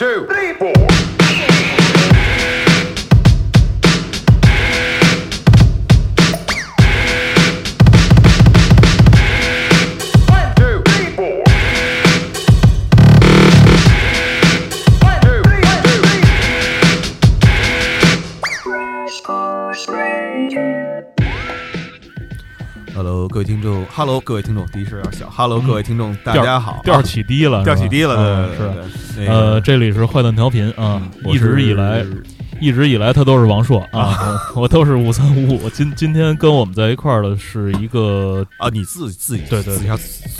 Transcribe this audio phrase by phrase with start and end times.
[0.00, 0.79] two, three, four.
[24.00, 29.14] ，Hello，各位听众，第一声要小，Hello，各位听众，大家好，调起低了，调起低了，嗯对对是。
[29.16, 32.22] 对，呃，这里是坏蛋调频啊，我一直以来是
[32.60, 35.70] 一直以来他都是王硕啊， 我都是五三五五。
[35.70, 39.94] 今今天跟我们在一块儿的是一个啊，你自己自己对对自己要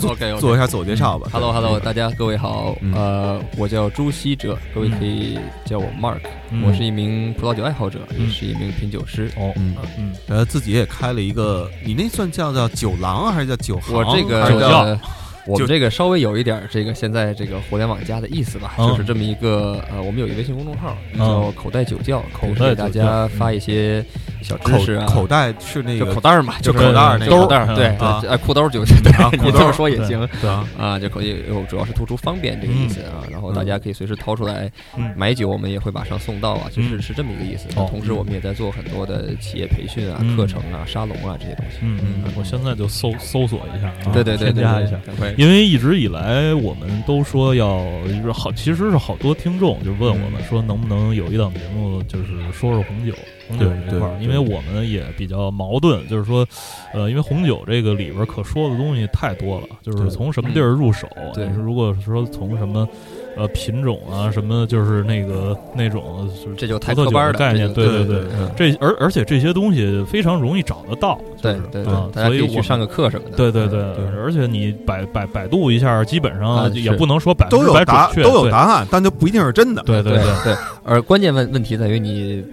[0.07, 1.27] OK，做一下自我介绍吧。
[1.33, 6.19] Hello Hello，大家各位好，嗯呃，我叫朱希哲，各位可以叫我 Mark，、
[6.51, 9.31] 嗯我是一名葡萄酒爱好者，嗯也是一名品酒师。
[9.37, 13.95] 哦，嗯嗯，呃，自己也开了一个，你那算叫叫酒廊啊，还是叫酒行？
[13.95, 14.99] 我这个还是叫叫
[15.47, 18.87] 我们这个稍微有一点儿这个现在这个互联网加的意思吧，嗯。
[18.89, 24.03] 就是这么一个呃，我们有一个微信公众号叫口袋酒窖，口袋给大家发一些
[24.41, 30.27] 小知识啊，口袋是那个口袋儿嘛，就口袋儿那个就口袋对啊对，哎，裤兜儿酒，对啊， 裤兜儿你这么说也行。
[30.41, 30.67] 对啊。
[30.77, 35.11] 啊，就可以，我主要是突出方便这个意思啊，然后大家可以随时掏出来嗯。
[35.15, 37.67] 买酒，我们也会马上送到啊，就是是这么一个意思。
[37.75, 40.35] 哦同时，我们也在做很多的企业培训啊、嗯。
[40.37, 41.77] 课程啊、沙龙啊这些东西。
[41.81, 44.99] 嗯嗯，我现在就搜搜索一下啊，对对对，对添加一下。，
[45.35, 53.13] 对因为一直以来我们都说要就是好，其实是好多听众就问我们说能不能有一档节目，就是说说红酒，
[53.47, 56.47] 红酒这块儿，因为我们也比较矛盾，就是说，
[56.93, 62.87] 呃，因为红酒这个里边可说的东西太多了，就是从什么地儿入手，对如果说从什么。
[63.37, 73.37] 呃，品种啊，什么就是那个那种，就是这就太科班的概念，对对对，嗯这而而且这些东西非常容易找得到，对对所以我去上个课什么的。
[73.37, 79.81] 对对对对而且你百百百度一下，基本啊上也不能说百分之都有答百准确，都有答案，但就不一定是真的。
[79.83, 82.43] 对对对对，而关键问问题在于你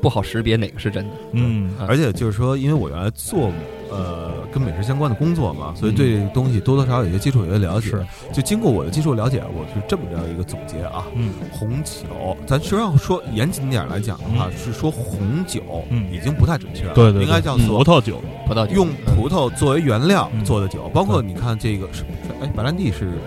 [0.00, 1.10] 不好识别哪个是真的。
[1.32, 3.50] 嗯啊而且就是说，因为我原来做
[3.90, 7.88] 呃跟美食相关的工作嘛，所以对这个东西多多少少有些接触，有些了解。
[7.90, 8.06] 是。
[8.32, 11.06] 就经过我的接触了解，我是这么着一个总结啊。
[11.14, 11.32] 嗯。
[11.50, 17.24] 红酒，咱实际上说严谨点来讲的话，是说红酒嗯已经不太准确了，对对，对。
[17.24, 18.74] 应该叫做葡萄酒，葡萄酒。
[18.74, 20.44] 用葡萄作为原料嗯。
[20.44, 22.04] 做的酒，包括你看这个是是
[22.40, 23.18] 哎，白兰地是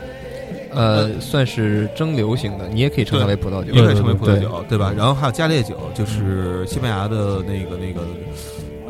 [0.73, 3.73] 呃算是蒸馏型的，你也可以称它为葡萄酒。
[3.73, 4.93] 也可以称为葡萄酒，对吧？
[4.95, 8.07] 然后还有加烈酒，就是西班牙的那个那个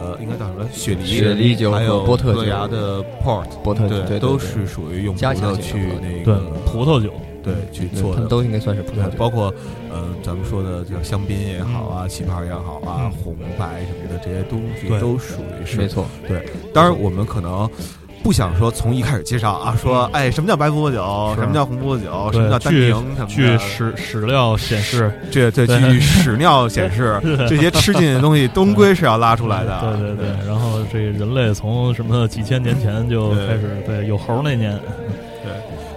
[0.01, 0.67] 呃，应该叫什么？
[0.73, 7.13] 雪梨雪梨酒还有波特酒葡萄牙的 port，波特酒对对都是属于用葡萄去型的葡萄对那个葡萄酒，
[7.43, 8.15] 对去做的。
[8.15, 9.11] 他们都应该算是葡萄，酒。
[9.17, 9.53] 包括
[9.91, 17.69] 呃，咱们说的叫香槟也好啊，气泡也好啊嗯，红白什么的这些东西都属于是没错，对当然，我们可能
[18.23, 25.79] 不想说从一开始介绍啊，说哎，什么叫白葡萄酒，什么叫红葡萄酒，什么叫单据宁什么据的，史史料显示，这这对。
[25.81, 29.73] 据屎尿显示，这些吃进的东西终归是要拉出来的。
[29.73, 34.79] 啊对对对，然后这人类从什么几千年前就开始，对有猴那年。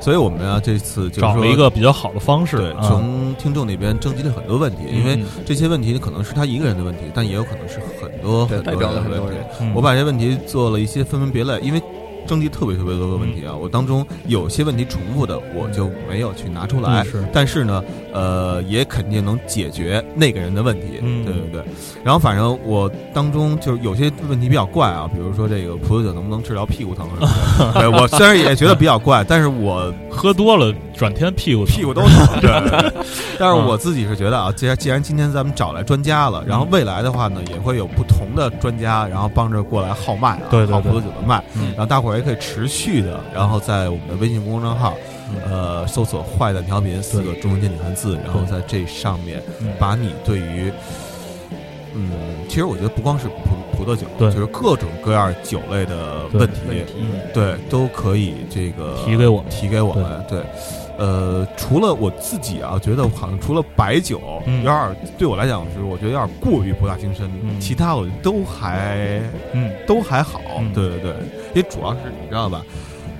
[0.01, 5.25] 所以我们啊这次就找了一个比较好的方式从听众那边征集了很多问题，因为嗯。
[5.47, 9.41] 这些问题可能是他一个人的问题，但也有可能是很多很多代表了很多人的问题。
[9.61, 9.73] 嗯。
[9.75, 11.81] 我把这些问题做了一些分门别类，因为
[12.27, 17.03] 征集特别特别多的问题啊，我当中有些问题重复的，我就没有去拿出来。
[17.03, 20.99] 嗯是但是呢，呃，也肯定能解决那个人的问题。
[21.03, 21.65] 嗯对对对。
[22.03, 27.73] 然后反正我当中就是有些问题比较怪啊，比如说这个葡萄酒能不能治疗屁股疼什么的。
[27.81, 32.41] 对我虽然也觉得比较怪， 但是我喝多了转天屁股屁股都疼。
[32.41, 32.93] 对。
[33.39, 41.43] 但是我自己是觉得啊，既然既然今天咱们找来专家了，然后未来的话呢，也会有不同的专家，然后帮着过来号脉啊，对对对号葡萄酒的脉。
[41.57, 44.95] 嗯然后大伙儿也可以持续的，然后在我们的微信公众号，
[45.31, 45.51] 嗯。
[45.51, 50.73] 呃，搜索“坏蛋调频”四个中文简体汉字，然后在这上面嗯把你对于，
[51.95, 52.11] 嗯，
[52.49, 54.31] 其实我觉得不光是葡葡萄酒，对。
[54.33, 56.85] 就是各种各样酒类的问题，
[57.33, 59.51] 对，都可以这个提给我们。
[59.51, 60.41] 提给我们，对。
[60.97, 64.59] 呃，除了我自己啊，觉得好像除了白酒，嗯。
[64.59, 67.59] 有点儿对我来讲是，我觉得有点过于博大精深，嗯。
[67.61, 69.21] 其他我都还
[69.53, 69.73] 嗯。
[69.87, 70.73] 都还好，嗯。
[70.73, 71.13] 对对对，
[71.55, 72.63] 因为主要是你知道吧，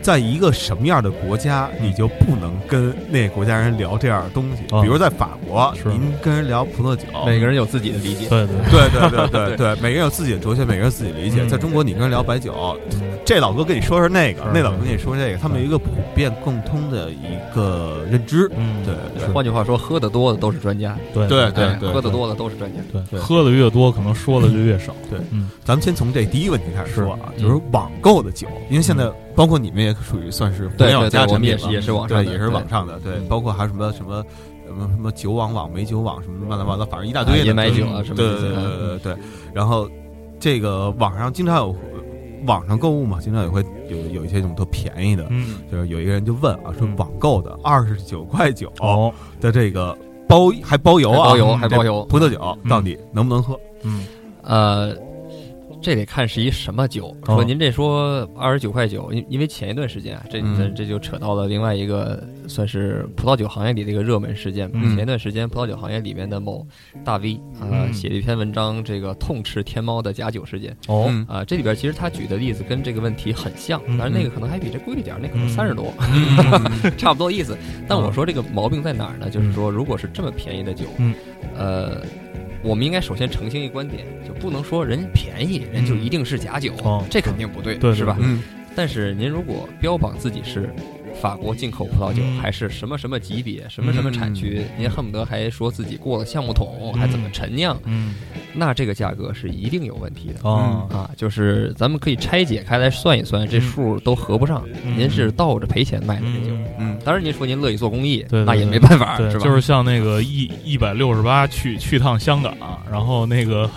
[0.01, 4.63] 在一个什么样的国家，你就不能跟那个国家人聊这样的东西。
[4.75, 8.29] 啊比如在法国，您跟人聊葡萄酒，每个人有自己的理解。
[8.29, 8.57] 对对。
[8.71, 11.41] 对对对对对，每个人有自己的哲学，每个人有自己的理解。
[11.43, 11.49] 嗯。
[11.49, 18.51] 在中国，你跟人聊白酒，嗯这老哥跟你说说那个，那老哥跟你说这个，他们有一个普遍共通的一个认知。
[18.57, 22.81] 嗯对对换句话说，喝的多的都是专家，对对对哎喝的多的都是专家。
[22.93, 23.19] 对对。
[23.19, 24.95] 喝的越多，可能说的就越少。
[25.09, 25.19] 对。
[25.31, 25.49] 嗯。
[25.65, 33.27] 咱们先从这第一个问题开始说啊，就是网购的酒，因为现在包括你们也属于算是互对联网对对我们也加产品也是网上也是网上的，对，嗯。
[33.29, 34.23] 包括还有什么什么
[34.67, 39.17] 什么什么酒网网美酒网什么乱七八糟，反正一大堆的野买酒啊什么的对对对对对。
[39.55, 39.89] 然后
[40.39, 41.75] 这个网上经常有
[42.47, 45.57] 网上购物嘛，经常也会有有一些这种特便宜的，嗯。
[45.71, 46.97] 就是有一个人就问啊，说嗯。
[46.97, 49.13] 网购的二十九块九哦。
[49.41, 49.97] 的这个
[50.29, 52.05] 包还包邮啊，还包邮嗯还包邮。
[52.07, 52.69] 葡萄酒嗯。
[52.69, 53.59] 到底能不能喝？
[53.83, 54.07] 嗯。
[54.43, 54.95] 呃，
[55.85, 57.15] 这得看是一什么酒。
[57.27, 57.35] 哦。
[57.35, 60.57] 说您这说二十九块九，因因为前一段时间啊，这嗯。
[60.57, 64.71] 这这就扯到了另外一个算是葡萄酒行业里的一个热门事件。
[64.73, 64.95] 嗯。
[64.95, 66.67] 前一段时间，葡萄酒行业里面的某
[67.05, 67.93] 大 V 啊、嗯。
[67.93, 71.05] 写了一篇文章，这个痛斥天猫的假酒事件哦。
[71.11, 76.95] 嗯啊、这里边其实他举的例子跟这个问题很像，但是那个可能还比这贵一点，那可能嗯三十多，嗯。
[76.97, 77.55] 差不多意思。
[77.87, 79.29] 但我说这个毛病在哪儿呢？
[79.29, 81.13] 就是说，如果是这么便宜的酒，嗯，
[81.57, 82.01] 呃，
[82.65, 88.17] 我们应该首先澄清一观点，就不能说人便宜，人就一定是假酒，哦这肯定不对，对对是吧？
[88.21, 88.43] 嗯。
[88.75, 90.69] 但是您如果标榜自己是
[91.21, 92.39] 法国进口葡萄酒，嗯。
[92.39, 98.15] 还是什么什么级别、什么什么产区，您恨不得还说自己过了橡木桶，还怎么陈酿，嗯。
[98.53, 100.41] 那这个价格是一定有问题的。
[100.43, 100.87] 哦。
[100.91, 104.65] 啊，就是咱们可以拆解开来算一算，这数都合不上。
[104.85, 104.99] 嗯。
[104.99, 106.67] 您是倒着赔钱卖的这酒，嗯。
[106.79, 106.99] 嗯。
[107.05, 109.45] 当然您说您乐意做公益，那也没办法，对，是吧？
[109.45, 112.55] 就是像那个一一百六十八去去趟香港，
[112.91, 113.69] 然后那个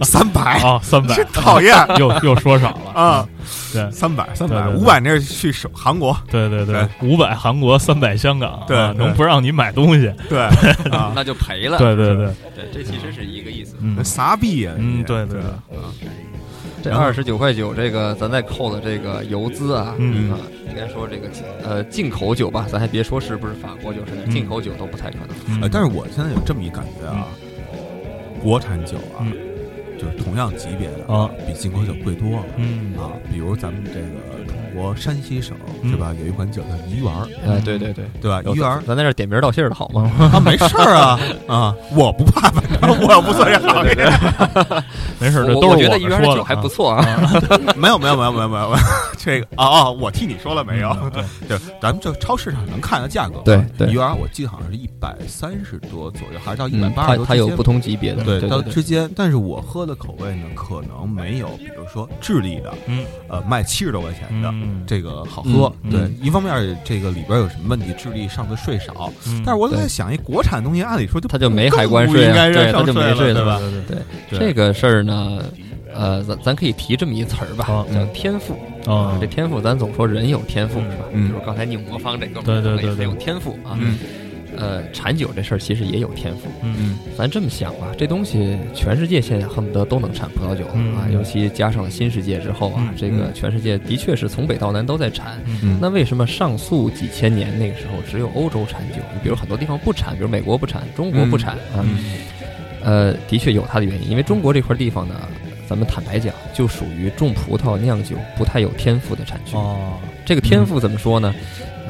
[0.04, 1.14] 三百，啊三百。
[1.14, 1.74] 真，讨厌。
[1.98, 2.90] 又又说少了。
[3.00, 3.28] 啊！
[3.72, 3.90] 对。
[3.90, 6.74] 三百三百五百那是去首韩国，对对对。
[6.74, 10.12] 对，五百韩国，三百香港，对能不让你买东西？
[10.28, 10.40] 对
[10.90, 11.78] 啊，那就赔了。
[11.78, 13.74] 对对对，对，这其实是一个意思。
[13.80, 14.02] 嗯。
[14.04, 14.72] 傻逼呀！
[14.78, 15.02] 嗯你。
[15.02, 15.62] 对对啊。
[16.80, 20.30] 这二十九块九，这个咱再扣了这个邮资啊，嗯。
[20.30, 20.38] 啊，
[20.70, 21.28] 应该说这个
[21.64, 25.68] 呃进口酒吧，咱还别说是不是法国酒，甚至嗯进口酒都不太可能。
[25.70, 27.26] 但是我现在有这么一感觉啊，
[28.40, 29.32] 国产酒啊嗯，
[29.98, 33.12] 就是同样级别的啊，比进口酒贵多了嗯啊。
[33.30, 35.90] 比如咱们这个中国山西省嗯。
[35.90, 38.42] 是吧，有一款酒叫鱼丸儿，哎，对对对，对吧？
[38.44, 38.82] 有怡园儿。
[38.86, 40.10] 咱在这点名道姓的好吗？
[40.32, 41.18] 啊，没事儿啊。
[41.48, 43.94] 啊，我不怕，反正我不做这行业。
[45.18, 47.04] 没事，这我都是我觉得鱼丸的酒还不啊错啊。
[47.76, 48.76] 没有没有没有没有没有，
[49.16, 50.90] 这个啊啊，我替你说了没有？
[51.02, 53.88] 嗯对对，咱们这超市上能看的价格，对对。
[53.88, 63.04] 怡园儿我记得好像是一百三十多左右，还是到一百嗯，八它十多它有不同级别的，对，对对到之间，但是我喝的口味呢，可能没有，比如说智利的，嗯。
[63.28, 64.48] 呃，卖七十多块钱的。
[64.62, 64.82] 嗯。
[64.86, 69.42] 这个好喝，对，一方面这个里边有什么问题，智利上的税少，嗯。
[69.44, 73.58] 但是我在想，一国产东西按理说就它就没海关税啊应该对它就上税了没税对吧？
[73.58, 73.98] 对对对。
[74.30, 75.42] 对这个事儿呢，
[75.94, 78.54] 呃，咱咱可以提这么一词儿吧好，叫天赋。
[78.90, 81.04] 啊这天赋，咱总说人有天赋是吧？
[81.12, 81.28] 嗯。
[81.28, 82.94] 比如刚才拧魔方这个，对对对对。
[82.96, 83.76] 很有天赋啊。
[83.78, 83.98] 嗯
[84.58, 86.48] 呃，产酒这事儿其实也有天赋。
[86.62, 95.38] 嗯咱这么想吧，这东西全世界现在恨不得都能产葡萄酒啊，尤其加上了新世界之后啊嗯，这个全世界的确是从北到南都在产。
[95.46, 98.96] 嗯嗯，那为什么上溯几千年那个时候只有欧洲产酒？
[99.14, 101.82] 你比如很多地方不产，比如美国不产，中国不产啊。
[101.82, 101.98] 嗯
[102.80, 105.14] 呃，的确有它的原因，因为中国这块地方呢，
[105.68, 109.56] 咱们坦白讲，就属于种葡萄酿酒不太有天赋的产区。
[109.56, 111.34] 哦这个天赋怎么说呢？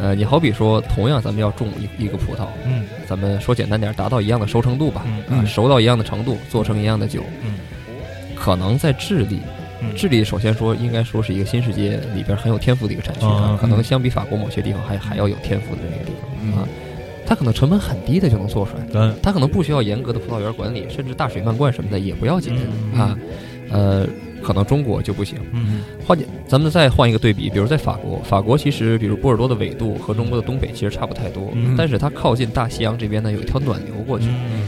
[0.00, 1.69] 呃，你好比说，同样咱们要种
[1.99, 7.55] 一一个葡萄，嗯咱们说简单点，达到一样的熟成度吧，嗯啊，熟到一样的程度，做成一样的酒，嗯
[8.35, 9.41] 可能在智利，
[9.83, 16.69] 嗯智利首先说应该说是一个新世界里边很有天赋的一个产区啊嗯，可能相比法国某些地方还还要有天赋的这个地方嗯啊，
[17.27, 22.56] 它可能成本很低的就能做出来，对它可能不需要严格的葡萄园管理，甚至大水漫灌什么的也不要紧
[22.94, 23.19] 嗯啊，
[23.70, 24.06] 呃，
[24.43, 25.39] 可能中国就不行。
[25.53, 25.83] 嗯。
[26.07, 31.75] 换，咱们再换一个对比，比如在法国，法国其实比如波尔多的纬度和中国的东北其实差不太多，嗯。
[31.77, 34.63] 但是它靠近大西洋这边呢有一条暖流过去，嗯。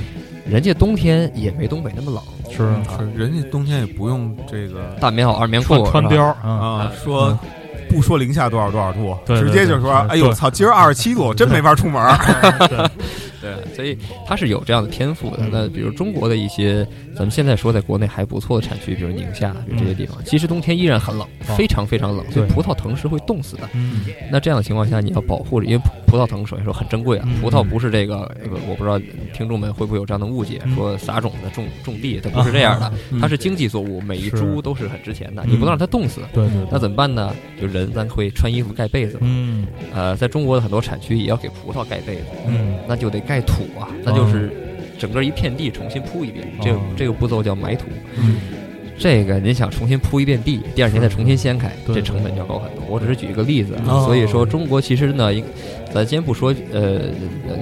[0.49, 6.51] 人家冬天也没东北那么冷，是啊是人家冬天也不用这个大棉袄、二棉裤，穿貂啊。
[6.51, 7.39] 啊，说
[7.89, 12.91] 不说零下多少多少度，直接就说，哎呦操，今儿二十七度，真没法出门儿。
[13.41, 15.39] 对，所以它是有这样的天赋的。
[15.41, 15.51] 嗯。
[15.53, 21.55] 那比如中国的一些，咱们现在说在国内还不错的产区，比如宁夏，比如这些地方，其实冬天依然很冷，哦。
[21.57, 22.55] 非常非常冷，所以对。
[22.55, 23.69] 葡萄藤是会冻死的。
[23.73, 24.05] 嗯。
[24.31, 27.41] 那这样的情况下，你要保护，因为葡葡萄藤首先说很珍贵啊，嗯。
[27.41, 28.99] 葡萄不是这个，呃我不知道
[29.33, 30.75] 听众们会不会有这样的误解，嗯。
[30.75, 33.21] 说撒种的种种地，它不是这样的，嗯。
[33.21, 36.21] 它是经济作物，每一株都是很值钱的，嗯你不能让它冻死。
[36.33, 36.67] 对对。
[36.71, 37.35] 那怎么办呢？
[37.61, 39.67] 就人咱会穿衣服盖被子嘛，嗯。
[39.95, 42.77] 呃，在中国的很多产区也要给葡萄盖被子，嗯。
[42.87, 44.51] 那就得盖土啊，那就是
[44.99, 46.81] 整个一片地重新铺一遍，这个哦。
[46.97, 47.87] 这个步骤叫埋土。
[48.19, 48.35] 嗯。
[48.99, 52.83] 这个您想重新铺一遍地，第二天再重新掀开，这成本就要高很多。
[52.89, 54.03] 我只是举一个例子啊，哦。
[54.05, 55.31] 所以说中国其实呢，
[55.95, 57.03] 咱先不说呃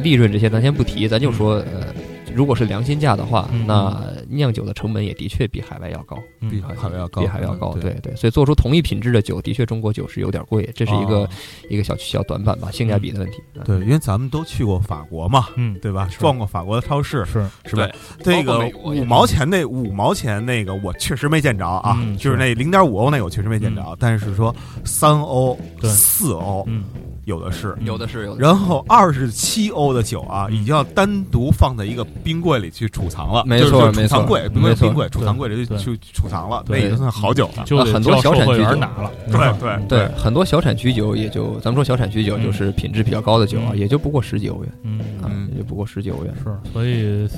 [0.02, 1.94] 利润这些，咱先不提，咱就说呃，
[2.35, 7.73] 如果是良心价的话，嗯那酿酒的成本也的确比海外要高，嗯比海外要高，比海外要高。
[7.75, 7.88] 对。
[7.92, 11.28] 对对，所以做出同一品质的酒，的确中国酒是有点贵，这是一个、哦。
[11.70, 13.42] 一个小小短板吧，性价比的问题。
[13.54, 13.62] 嗯。
[13.64, 16.08] 对，因为咱们都去过法国嘛，嗯，对吧？
[16.11, 16.18] 是。
[16.20, 17.44] 逛过法国的超市，是。
[17.64, 17.88] 是吧？
[18.23, 22.37] 对这个包括美国也五毛钱那五毛钱那个我确实没见着啊，嗯就是。
[22.37, 24.54] 那零点五欧那个我确实没见着，但是说
[24.85, 25.90] 三欧、对。
[25.90, 26.85] 四欧嗯
[27.28, 27.76] 有的是。
[27.82, 28.42] 有的是有的是。
[28.42, 30.56] 然后二十七欧的酒啊，嗯。
[30.56, 34.76] 已经要单独放在一个冰柜里去储藏了，没错储藏柜，不没错。
[34.76, 36.87] 是冰柜，储藏柜里对去去储藏了，那对。
[36.87, 37.64] 已经算好酒了。
[37.64, 38.75] 就得很多小产区酒。
[38.76, 42.44] 拿了，对对对，很多小产区酒也就，咱们说小产区酒嗯。
[42.44, 43.78] 就是品质比较高的酒啊，嗯。
[43.78, 46.35] 也就不过十几欧元嗯，也就不过十几欧元。
[46.42, 47.28] 是，所以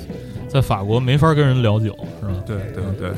[0.51, 2.33] 在法国没法跟人聊酒，是吧？
[2.45, 3.09] 对对对，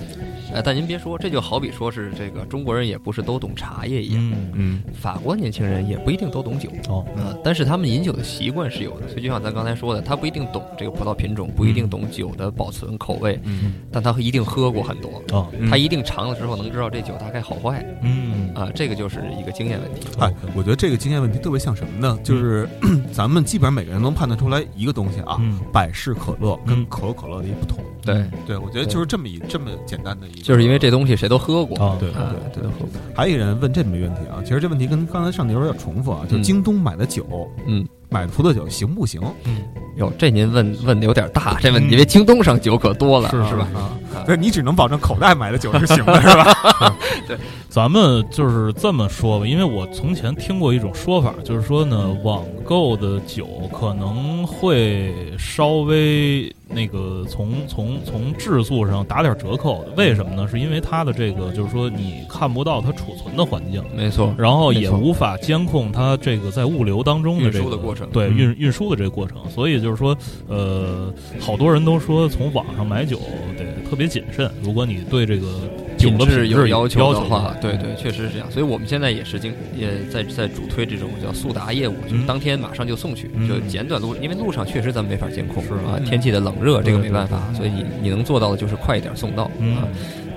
[0.54, 4.84] 哎，但您别说，这就好比说是这个中国人也不是都懂茶叶一样，嗯，嗯。
[4.94, 6.70] 法国年轻人也不一定都懂酒。
[6.90, 13.74] 哦，啊，但是他们饮酒的习惯是有的，所以就像咱刚才说的，他不一定懂这个葡萄品种，不一定懂酒的保存口味，嗯。
[13.92, 15.68] 但他一定喝过很多，哦，嗯。
[15.72, 17.84] 他一定尝了之后能知道这酒大概好坏。
[18.04, 20.08] 嗯，啊，这个就是一个经验问题。
[20.20, 22.16] 哎，我觉得这个经验问题特别像什么呢？
[22.24, 22.70] 就是
[23.12, 27.82] 咱们基本上每个人能判断出来一个东西啊，嗯，百事可乐跟嗯可口可乐的一不同。
[28.06, 32.90] 对，对，我觉得就是这么一这么简单的一个，就是因为这东西谁都喝过哦，对啊，对谁都喝过。
[33.16, 39.20] 还有一个人问这么一个问题啊，其实这问题跟刚才上题有点重复啊，就嗯京东买的酒，嗯，买的葡萄酒行不行？
[39.46, 39.64] 嗯
[39.98, 43.68] 哟，这您问问的有点大，这问题，嗯因为京东上酒可多了，是是吧？
[43.76, 43.94] 啊，
[44.28, 46.54] 那你只能保证口袋买的酒是行的，是吧？
[47.28, 47.38] 对
[47.70, 59.86] 咱们就是这么说吧，因为我从前听过一种说法，就是说呢，网购的酒可能会稍微那个从从从质素上打点折扣。
[59.96, 60.48] 为什么呢？
[60.48, 69.38] 是因为它的这个就是说你看不到它储存的环境，没错，然后也无法监控它这个在物流当中的运这个输的过程对嗯运运输的这个过程。
[69.50, 70.18] 所以就是说，
[70.48, 73.20] 呃，好多人都说从网上买酒
[73.58, 74.50] 得特别谨慎。
[74.62, 75.48] 如果你对这个
[75.98, 78.52] 酒的质有品质要求的的话，对对，确实是这样。
[78.52, 89.88] 所以我们现在也是经也在在主推这种叫速达业务，就是嗯当天马上就送去，嗯就简短路，因为路上确实咱们没法监控是啊，嗯天气的冷热这个没办法，所以你你能做到的就是快一点送到嗯啊。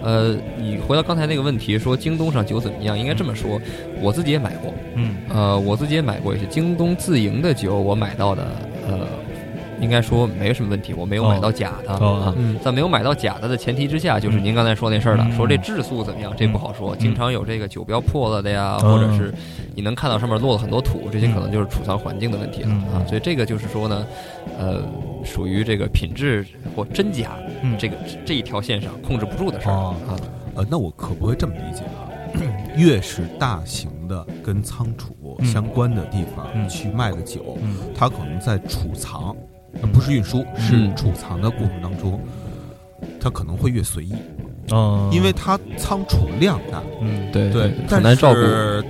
[0.06, 2.96] 呃，你回到刚才那个问题，说京东上酒怎么样？
[2.96, 3.60] 应该这么说，
[4.00, 8.46] 我自己也买过，嗯呃，我自己也买过一些京东自营的酒，我买到的，
[8.86, 9.08] 呃，
[9.80, 12.34] 应该说没什么问题，我没有买到假的、哦啊。
[12.36, 16.94] 嗯在没有买到假的的前提之下，就是您刚才说那事儿了，嗯说这质素怎么样，这不好说。
[16.94, 19.32] 嗯经常有这个酒标破了的呀，嗯或者是
[19.74, 23.04] 你能看到上面落了很多土，这些可能就是储藏环境的问题了、嗯啊。
[23.06, 24.06] 所以这个就是说呢，
[24.58, 24.82] 呃，
[25.24, 30.16] 属于这个品质或真假嗯，这个这一条线上控制不住的事儿、哦啊。
[30.56, 32.08] 呃，那我可不会这么理解啊。
[32.76, 39.55] 越是大型的跟仓储嗯相关的地方嗯去卖的酒，嗯它可能在储藏，呃
[39.92, 42.20] 不是运输，是嗯储藏的过程当中，
[43.20, 44.14] 它可能会越随意，
[44.72, 46.82] 嗯，因为它仓储量大。
[47.00, 48.40] 嗯对对，很但难照顾。
[48.40, 48.84] 是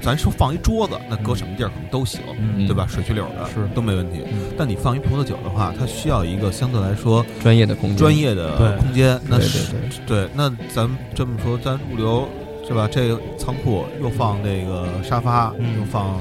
[0.00, 2.86] 咱说放一桌子，那搁什么地儿可能都行，嗯对吧？
[2.86, 4.20] 水曲柳的是都没问题。
[4.30, 9.18] 嗯但你放一葡萄酒的话，它需要一个相对来说专业的空间，专业的空间。
[9.26, 12.28] 那对是对对，对，那咱这么说，咱物流
[12.68, 12.86] 是吧？
[12.92, 16.20] 这个仓库又放那个沙发，嗯又放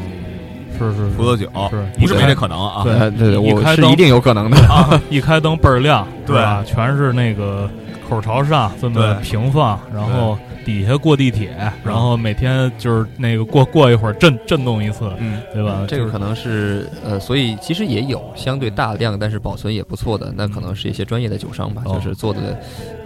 [0.77, 2.81] 是是葡萄酒，是不是没这可能啊？
[2.83, 4.99] 对呃对对，一开灯我是一定有可能的啊。
[5.09, 6.63] 一开灯倍儿亮，对吧？
[6.65, 7.69] 全是那个
[8.13, 15.83] 口朝上这么平放，然后底下过地铁，然后每天就是那个过过一会儿震震动一次，嗯，对吧？
[15.87, 22.39] 这个可能是呃，所以其实也有相对大量，但是保存也不错的，那可能是一些专业的酒商吧，哦就是做的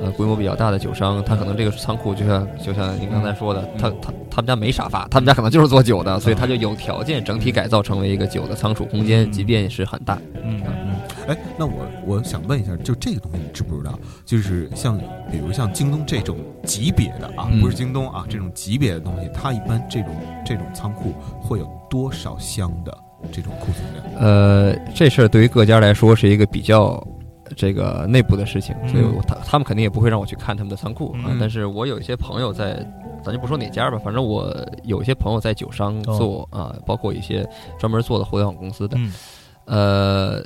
[0.02, 10.18] 呃规模比较大的酒商，他可能这个仓库就像就像您刚才说的，他他他们家没沙发，他们家可能就是做酒的，所以他就有条件整体改造成为一个酒的仓储空间，嗯即便是很大。
[10.44, 10.96] 嗯嗯
[11.28, 13.98] 哎，那我我想问一下，就这个东西你知不知道？
[14.26, 14.98] 就是像
[15.32, 20.16] 比如像京东这种级别的啊，嗯不是京东啊，这种级别的东西，它一般这种
[20.46, 22.98] 这种仓库会有多少箱的
[23.32, 24.24] 这种库存量？
[24.24, 27.06] 呃，这事儿对于各家来说是一个比较
[27.56, 31.38] 这个内部的事情，嗯所以我他他们肯定也不会让我去看他们的仓库啊嗯。
[31.40, 32.76] 但是我有一些朋友在，
[33.22, 37.46] 咱就不说哪家吧，反正我有一些朋友在酒商哦做啊，包括一些
[37.78, 39.14] 专门做的互联网公司的，嗯
[39.66, 40.44] 呃。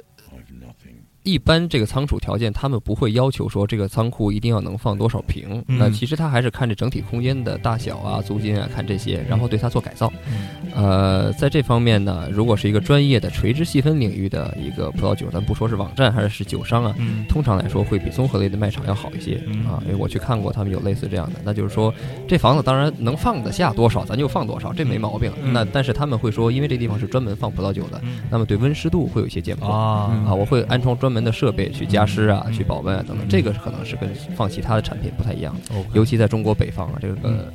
[1.24, 5.64] 一般这个仓储条件，他们不会要求说这个仓库一定要能放多少瓶。
[5.68, 5.78] 嗯。
[5.78, 10.12] 那其实他还是看这整体空间的大小啊、租金啊，看这些，然后对它做改造。
[10.28, 10.48] 嗯。
[10.74, 17.26] 呃，在这方面呢，如果是一个专业的垂直细分领域的一个葡萄酒，咱不说是网站还是是酒商啊，嗯。
[17.28, 19.42] 通常来说会比综合类的卖场要好一些。
[19.46, 19.66] 嗯。
[19.68, 21.94] 啊，因为我去看过，他们有类似这样的，那就是说
[22.28, 25.32] 这房子当然能放得下多少，咱就放多少，这没毛病。
[25.44, 25.54] 嗯。
[25.54, 28.22] 那但是他们会说，因为这地方是专门放葡萄酒的，嗯。
[28.30, 29.70] 那么对温湿度会有一些监控。
[29.70, 30.24] 啊。
[30.26, 32.54] 啊，我会安装专专门的设备去加湿啊、嗯。
[32.54, 33.30] 去保温啊等等，嗯。
[33.30, 35.54] 这个可能是跟放其他的产品不太一样。
[35.94, 37.46] 尤其在中国北方啊，这个嗯。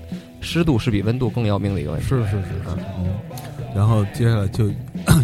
[0.42, 2.06] 湿度是比温度更要命的一个问题。
[2.06, 3.16] 是是是是，嗯。
[3.74, 4.66] 然后接下来就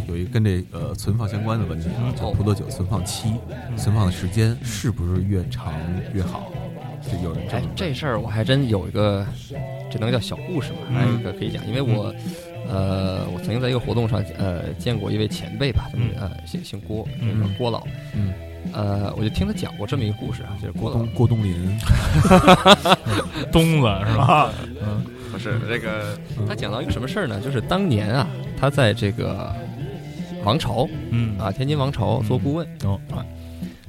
[0.08, 2.14] 有一个跟这个存放相关的问题啊，嗯。
[2.16, 3.34] 就葡萄酒存放期、
[3.76, 5.74] 存放的时间是不是越长
[6.14, 6.50] 越好？
[7.02, 9.26] 就有人这哎么，这事儿我还真有一个，
[9.90, 10.78] 这能叫小故事吗？
[10.88, 12.14] 嗯还有一个可以讲，因为我，
[12.68, 16.10] 呃，我曾经在一个活动上，呃，见过一位前辈吧，嗯。
[16.18, 17.06] 呃，姓姓郭，
[17.58, 18.32] 郭老，嗯，
[18.72, 20.96] 呃，我就听他讲过这么一个故事啊，就是郭老。
[20.96, 21.78] 郭冬郭冬临
[23.50, 24.52] 东子是吧？
[24.82, 25.04] 嗯。
[25.32, 27.40] 不是这个，他讲到一个什么事儿呢？
[27.40, 28.28] 就是当年啊，
[28.60, 29.50] 他在这个
[30.44, 31.38] 王朝嗯。
[31.38, 33.00] 啊，天津王朝做顾问哦。
[33.10, 33.24] 啊。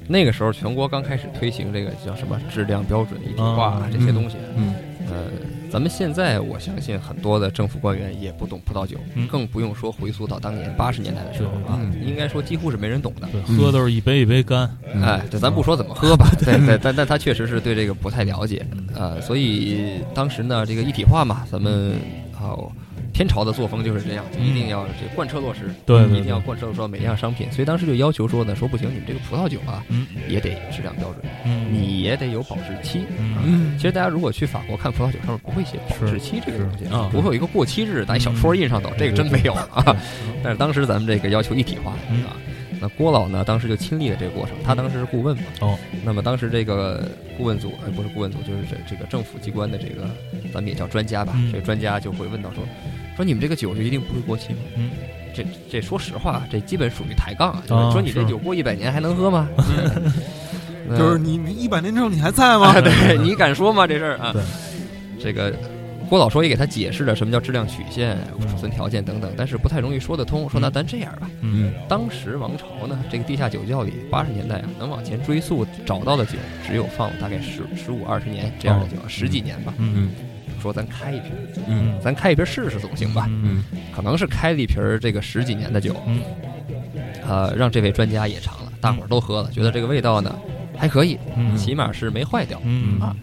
[0.07, 4.37] 那个时候，全国刚开始推行这个叫什么质量标准、一体化这些东西。
[4.55, 4.73] 嗯。
[5.09, 5.25] 呃，
[5.73, 13.27] 咱们现在我相信很多的政府官员也不懂葡萄酒，嗯更不用说回溯到当年八十年代的时候啊，嗯应该说几乎是没人懂的。
[13.31, 18.63] 对，喝都是一杯一杯干，嗯哎，这咱不说怎么喝吧， 对对，但但他确实是对这个不太了解，
[18.93, 21.95] 呃，所以当时呢，这个一体化嘛，咱们
[22.31, 22.71] 好。
[23.13, 27.51] 天朝的作风就是这样，就一定要这贯彻落实，对一定要贯彻落实每一样商品。
[27.51, 30.07] 所以当时就要求说呢，说不行，你们这个葡萄酒啊，嗯。
[30.27, 31.67] 也得质量标准，嗯。
[31.71, 33.05] 你也得有保质期。
[33.77, 39.95] 其实大家如果去法国看葡萄酒，上面不会写保质期这个东西啊不会有一个过期日打一小说印上头，这个真没有啊。
[40.43, 42.23] 但是当时咱们这个要求一体化嗯。
[42.23, 42.35] 啊，
[42.81, 45.43] 那郭老呢当时就亲历了这个过程，他当时是顾问嘛。
[45.59, 50.09] 哦，那么当时这个顾问组，呃，不是顾问组，就是这这个政府机关的这个，
[50.53, 51.33] 咱们也叫专家吧。
[51.35, 51.51] 嗯。
[51.51, 52.63] 这个专家就会问到说，
[53.15, 54.59] 说你们这个酒就一定不会过期吗？
[54.77, 54.89] 嗯，
[55.33, 59.47] 这这说实话，这基本属于抬杠啊，就啊是说你这酒过一百年还能喝吗？
[60.87, 62.67] 那就是你你一百年之后你还在吗？
[62.75, 63.87] 啊，对 你敢说吗？
[63.87, 64.41] 这事儿啊对，
[65.21, 65.53] 这个
[66.09, 70.49] 郭老说也给他解释了什么叫质量曲线、嗯储存条件等等，但是不太容易说得通。
[70.49, 76.33] 说那咱这样吧，嗯当时王朝呢，这个地下酒窖里，八十年代啊，能往前追溯找到的酒，
[76.65, 79.73] 只有放了大概十十五二十年这样的酒，十几年吧。
[79.79, 80.11] 嗯嗯
[80.61, 81.31] 说咱开一瓶，
[81.67, 83.27] 嗯咱开一瓶试试总行吧？
[83.29, 83.63] 嗯
[83.95, 86.21] 可能是开了一瓶儿这个十几年的酒，嗯
[87.27, 90.35] 呃，让这位专家也尝了，大伙儿都喝了，觉得这个味道呢
[90.77, 92.59] 还可以，嗯起码是没坏掉。
[92.63, 93.15] 嗯啊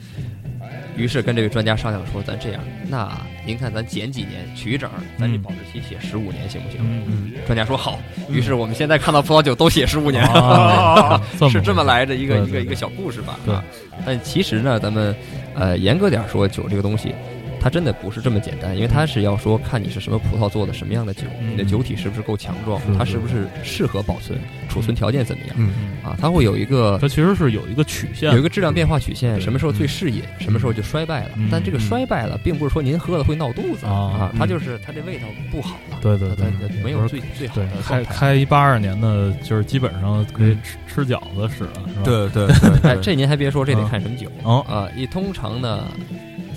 [0.96, 3.08] 于是跟这位专家商量说，咱这样，那
[3.50, 6.78] 您看咱减几年取一整，咱这嗯保质期写十五年行不行？
[6.80, 7.98] 嗯嗯专家说好。
[8.30, 13.40] 于是我们现在看到葡萄酒都写十五年，啊， 是这么来的一个对对对一个一个小故事吧？
[13.44, 13.64] 对啊，
[14.06, 15.12] 但其实呢，咱们
[15.56, 17.12] 呃严格点儿说，酒这个东西。
[17.60, 25.70] 它真的不是这么简单，因为它是要说看你是什么葡萄做的，什么样的酒，嗯你的酒体是不是够强壮，它是不是适合保存，储存条件怎么样
[26.02, 26.16] 啊？
[26.20, 31.48] 它会有一个它其实是有一个曲线，有一个质量变化曲线，什么时候最适饮，什么时候就衰败了嗯。
[31.52, 35.98] 但这个衰败了，并不是说您喝了会闹肚子啊啊，它嗯就是它这味道不好了。
[36.00, 36.50] 对对对
[36.82, 38.04] 没有最最好的开。
[38.04, 44.88] 开一八二年的，就是基本上可以吃吃饺子使了，是吧？，对对对 哎，这您还别说，这得啊看什么酒哦，啊。
[44.96, 45.86] 一通常呢，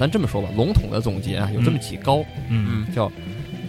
[0.04, 3.10] 咱这么说吧，笼统的总结啊，有这么几高，嗯叫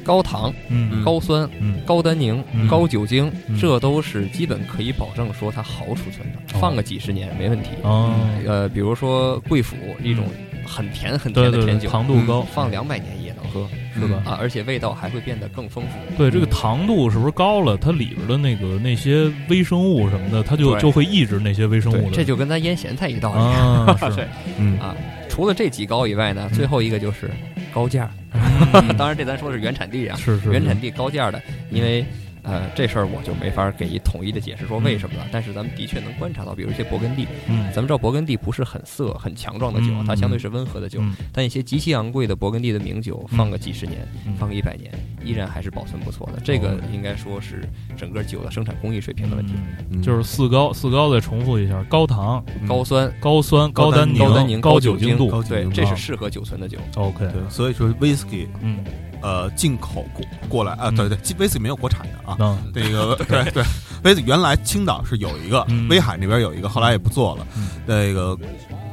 [0.02, 7.68] 高糖、嗯高酸、嗯高单宁嗯、高酒精嗯，这都是基本可以保证说它好储存的，哦放个几十年没问题。
[7.82, 8.12] 哦，
[8.44, 10.24] 呃，比如说贵腐一种
[10.66, 14.20] 很甜很甜的甜酒，嗯糖度高放两百年也能喝是吧？
[14.26, 16.16] 啊，而且味道还会变得更丰富。
[16.18, 17.76] 对，这个糖度是不是高了？
[17.76, 22.16] 它里边的那个那些微生物什么的，它就就会抑制那些微生物的。
[22.16, 23.38] 这就跟咱腌咸菜一道理。
[23.40, 24.26] 啊，是对
[24.58, 24.94] 嗯啊，
[25.34, 27.28] 除了这几高以外呢，最后一个就是
[27.72, 28.08] 高价。
[28.32, 32.04] 嗯 当然，这咱说的是原产地啊，是是原产地高价的，因为。
[32.44, 35.26] 呃，这事儿我就没法给一统一的解释说为什么了。
[35.32, 41.00] 但是咱们的确能观察到，比如一些勃艮第，嗯咱们知道勃艮第不是很涩、很强壮的酒，嗯它相对是温和的酒。
[41.00, 44.92] 嗯但一些极其昂贵的勃艮第的名酒，放个几十年，嗯放个一百年，
[45.24, 46.40] 依然还是保存不错的。
[46.44, 49.54] 这个应该说是整个酒的生产工艺水平的问题。
[49.90, 55.24] 嗯就是四高，四高再重复一下：高糖、高酸、高酸、高单单高单宁、高酒精度。
[55.24, 56.78] 对高酒精，啊这是适合久存的酒。
[56.96, 58.78] OK，对，所以说 whisky 嗯，
[59.24, 60.94] 呃进口过过来啊，嗯。
[60.96, 62.36] 对对，whisky 没有国产的啊。
[62.38, 63.64] 那那个对对，
[64.04, 67.68] 威斯原来青岛是有一个嗯，威海那边有一个，后来也不做了嗯。
[67.86, 68.38] 那个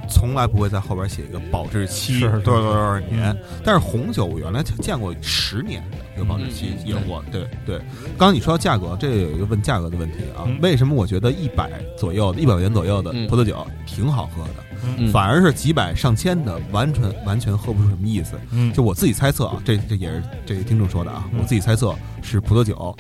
[0.10, 7.24] 从来不会在后边写一个保质期是是多少多少年嗯，但是红酒我原来见过十年的一个保质期嗯有过。
[7.32, 7.78] 对对，
[8.18, 13.28] 刚刚你说到价格，这有一个问价格的问题啊嗯，为什么我觉得一百左右的、一百块钱左右的嗯。
[13.28, 14.64] 葡萄酒挺好喝的，
[14.98, 18.34] 嗯反而是几百上千的完全完全喝不出什么意思。
[18.52, 22.96] 嗯，就我自己猜测啊，这这也是这个听众说的啊，嗯我自己猜测是葡萄酒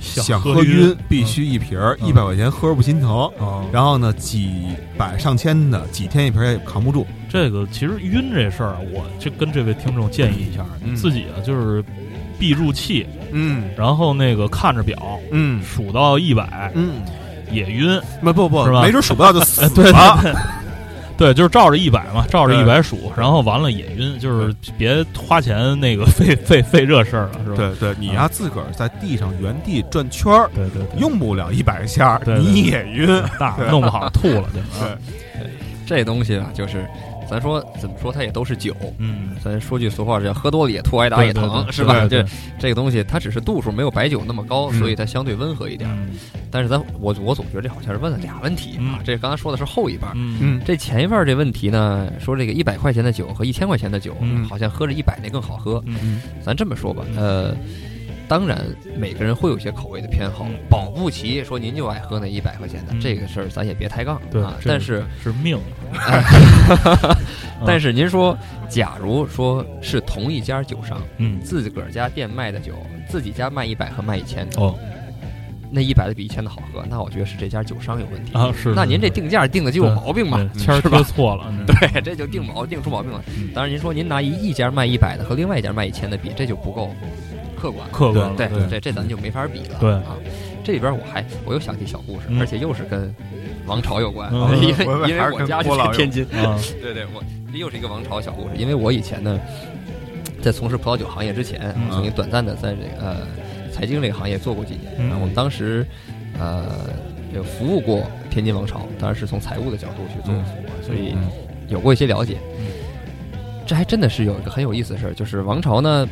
[0.00, 3.26] 想喝喝晕必须一瓶儿，嗯一百块钱喝不心疼。
[3.38, 3.64] 啊。
[3.72, 4.50] 然后呢，几
[4.98, 7.06] 百上千的，几天一瓶儿也扛不住。
[7.28, 11.84] 这个其实晕这事儿啊，我就跟这位听众建议一下，嗯你自己啊就是
[12.36, 17.00] 闭住气，嗯然后那个看着表，嗯数到一百，嗯
[17.52, 18.00] 也晕。
[18.22, 20.18] 不不不是，吧没准数不到就死对了。
[21.22, 27.56] 对，就是照着一百嘛，照着一百数，然后完了也晕，就是别花钱那个 费费费这事儿了，是吧？
[27.56, 33.06] 对对，你要自个儿在地上原地转圈儿，对对对，用不了一百下你也晕。
[33.38, 34.60] 大弄不好吐了就。
[34.80, 34.96] 对
[35.86, 36.86] 这东西啊，就是
[37.32, 38.76] 咱说怎么说，它也都是酒。
[38.98, 42.06] 嗯，咱说句俗话，叫喝多了也吐，挨打也疼，是吧？
[42.06, 42.22] 这
[42.58, 45.88] 这个东西它只是度数没有白酒那么高，嗯所以它相对温和一点。
[45.90, 46.10] 嗯
[46.50, 48.98] 但是咱我我总觉得这好像是问了俩问题啊嗯。
[49.02, 55.82] 这刚才说的是后一半，嗯嗯这前一半这问题呢，说这个一百块钱的酒和一千块钱的酒，嗯好像喝着一百那更好喝。
[55.86, 57.56] 嗯咱这么说吧，呃，
[58.28, 58.58] 当然
[58.96, 64.54] 每个人会有一些口味的偏好嗯，保不齐说您就爱喝那一百块钱的，嗯这个事儿咱也别抬杠对啊。
[64.64, 65.58] 但是是命，
[67.66, 68.36] 但是您说，
[68.68, 72.72] 假如说是同一家酒商嗯自个儿家店卖的酒，
[73.08, 74.74] 自己家卖一百和卖一千的，哦
[75.74, 78.34] 那一百的比一千的好喝，那我觉得是这家酒商有问题。
[78.34, 80.36] 啊是，那您这定价定的就有毛病嘛？
[80.52, 83.48] 对签儿错了，嗯 对，这就定毛定出毛病了嗯。
[83.54, 86.94] 当然，您说您拿一一家卖一百的和另外一家卖一千的比，这就不够
[87.62, 87.88] 客观。
[87.92, 89.78] 客观了对对这这咱就没法比了。
[89.78, 90.16] 对啊，
[90.64, 93.14] 这里边我还我又想起小故事，嗯而且又是跟
[93.66, 97.22] 王朝有关，嗯因为因为我家就是天津，啊 对对，我
[97.52, 98.56] 这又是一个王朝小故事。
[98.56, 99.38] 因为我以前呢，
[100.42, 103.16] 在从事葡萄酒行业之前，嗯曾经短暂的在这个呃
[103.72, 104.92] 财经这个行业做过几年。
[105.06, 105.86] 然后我们当时
[106.40, 106.64] 呃
[107.32, 111.30] 有服务过天津王朝，当然是从财务的角度去做嗯服务，所以嗯
[111.68, 112.38] 有过一些了解。
[112.58, 112.66] 嗯
[113.64, 116.06] 这还真的是有一个很有意思的事儿，就是王朝呢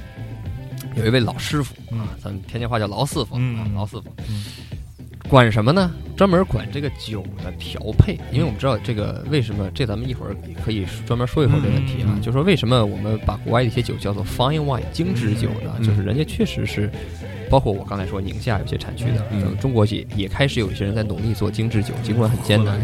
[0.97, 4.45] 有一位老师傅嗯啊，咱们天津话叫老师傅嗯啊，老师傅嗯
[5.29, 5.93] 管什么呢？
[6.17, 15.73] 专门管这个酒的调配，因为我们知道这个为什么，这咱们一会儿可以专门说一会儿这个问题啊，嗯就说为什么我们把国外的一些酒叫做 fine wine 精致酒呢？
[15.79, 16.91] 嗯就是人家确实是。
[17.49, 22.81] 包括我刚才说宁夏有些产区的，嗯咱们中国也也开始有一些人在努力做精致酒，尽管很艰难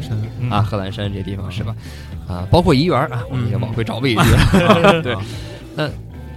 [0.51, 1.77] 啊，贺兰山这地方是吧？
[2.27, 4.23] 啊，包括怡园啊，我们也往回找位置。
[5.05, 5.23] 对啊，
[5.77, 5.89] 那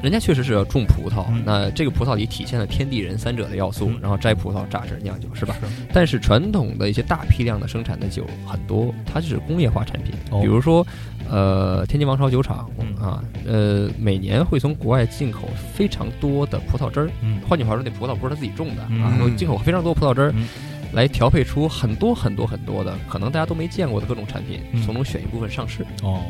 [0.02, 1.44] 人家确实是要种葡萄，嗯。
[1.46, 4.00] 那这个葡萄里体现了天地人三者的要素，嗯。
[4.02, 5.56] 然后摘葡萄、榨汁、酿酒，是吧？
[5.62, 5.68] 是。
[5.94, 10.42] 但是传统的一些大批量的生产的酒很多，它就是工业化产品，哦。
[10.42, 10.86] 比如说，
[11.30, 12.96] 呃，天津王朝酒厂嗯。
[12.96, 17.10] 啊，呃，每年会从国外进口非常多的葡萄汁儿。
[17.22, 17.40] 嗯。
[17.48, 19.02] 换句话说，那葡萄不是他自己种的嗯。
[19.04, 20.48] 啊，会进口非常多葡萄汁儿嗯，
[20.94, 25.86] 来调配出很多很多很多的可能大家都没见过的各种产品嗯，从中选一部分上市。
[26.04, 26.22] 哦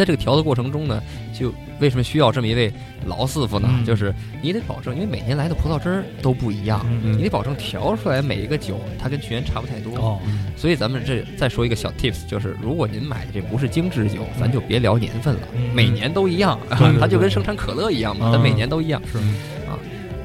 [0.00, 1.02] 在这个调的过程中呢，
[1.38, 2.72] 就为什么需要这么一位
[3.04, 3.68] 老师傅呢？
[3.70, 3.84] 嗯。
[3.84, 9.94] 就是你得保证，因为每年来的葡萄汁儿都不一样，嗯你得保证调出来每一个酒它跟去年差不太多。
[9.98, 10.18] 哦。
[10.56, 16.58] 所以咱们这再说一个小 tips，就是如果您买的这不是精致酒，咱就别聊年份了，嗯每年都一样，
[16.98, 18.32] 它就跟生产可乐一样嘛，嗯。
[18.32, 19.02] 它每年都一样。
[19.12, 19.18] 是。
[19.68, 19.76] 啊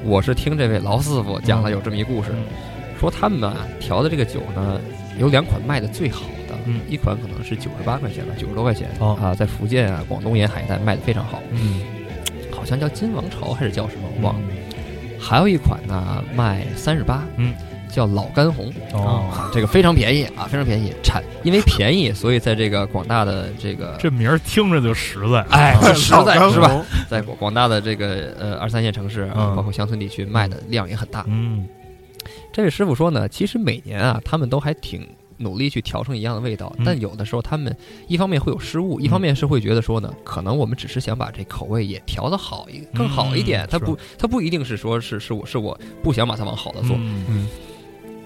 [0.06, 2.46] 我是听这位老师傅讲了有这么一故事，嗯。
[2.98, 4.80] 说他们啊调的这个酒呢，
[5.20, 11.82] 有两款卖的最好的，嗯一款可能是九十八块钱吧，九十多块钱、哦啊，在福建啊、广东沿海一带卖的非常好，嗯
[12.52, 14.48] 好像叫金王朝还是叫什么我忘了。
[15.20, 17.54] 还有一款呢卖三十八，嗯，
[17.90, 26.68] 叫老干红，哦，啊，这个非常便宜啊，非常便宜，产因为便宜，所以在这个广大的这个这名儿听着就实在，哎，实在是吧？
[26.68, 26.86] 吧？
[27.10, 31.24] 在广广大的这个呃二三线城市啊，嗯包括乡村地区卖的量也很大。
[31.28, 31.68] 嗯
[32.52, 36.86] 这位师傅说呢，其实每年啊，他们都还挺努力去调成一样的味道，嗯。
[36.86, 37.76] 但有的时候他们
[38.08, 47.48] 一方面会有失误，一方面是会觉得说呢，可能我们只是想把这口味也调得好一更好一点嗯，它不他不一定是说是是我是我不想把它往好的做，嗯嗯。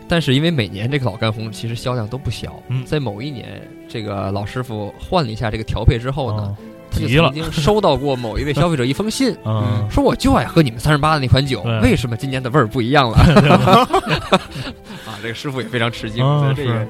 [0.07, 2.83] 但是因为每年这个老干红其实销量都不小，嗯。
[2.85, 6.57] 在某一年这个老师傅换了一下这个调配之后呢，哦
[7.01, 9.35] 他就急了曾经收到过某一位消费者一封信。
[9.45, 13.17] 嗯说我就爱喝你们三十八的那款酒，为什么今年的味儿不一样了？
[15.07, 16.25] 啊，这个师傅也非常吃惊。
[16.25, 16.85] 啊所以这个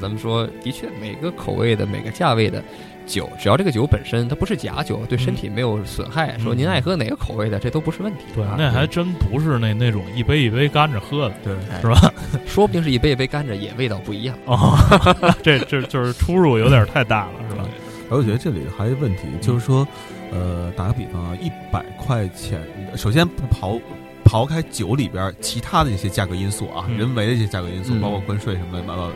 [0.00, 2.62] 咱们说，的确，每个口味的、每个价位的
[3.06, 8.24] 酒，只要这个酒本身它不是假酒，对身体没有损害，说您爱喝哪个口味的，这都不是问题。
[8.34, 12.12] 对啊，那还真不是那那种一杯一杯干着喝的，对，哎是吧？
[12.46, 14.36] 说不定是一杯一杯干着也味道不一样。
[14.46, 14.76] 哦，
[15.42, 17.64] 这这就是出入有点太大了，是吧？
[18.10, 19.86] 而我觉得这里还有一个问题，就是说，
[20.32, 22.60] 呃，打个比方啊，一百块钱，
[22.96, 23.80] 首先不刨
[24.24, 29.14] 刨开酒里边其他的一些价格因素啊，嗯人为的一些价格因素，嗯包括关税什么乱七八糟的。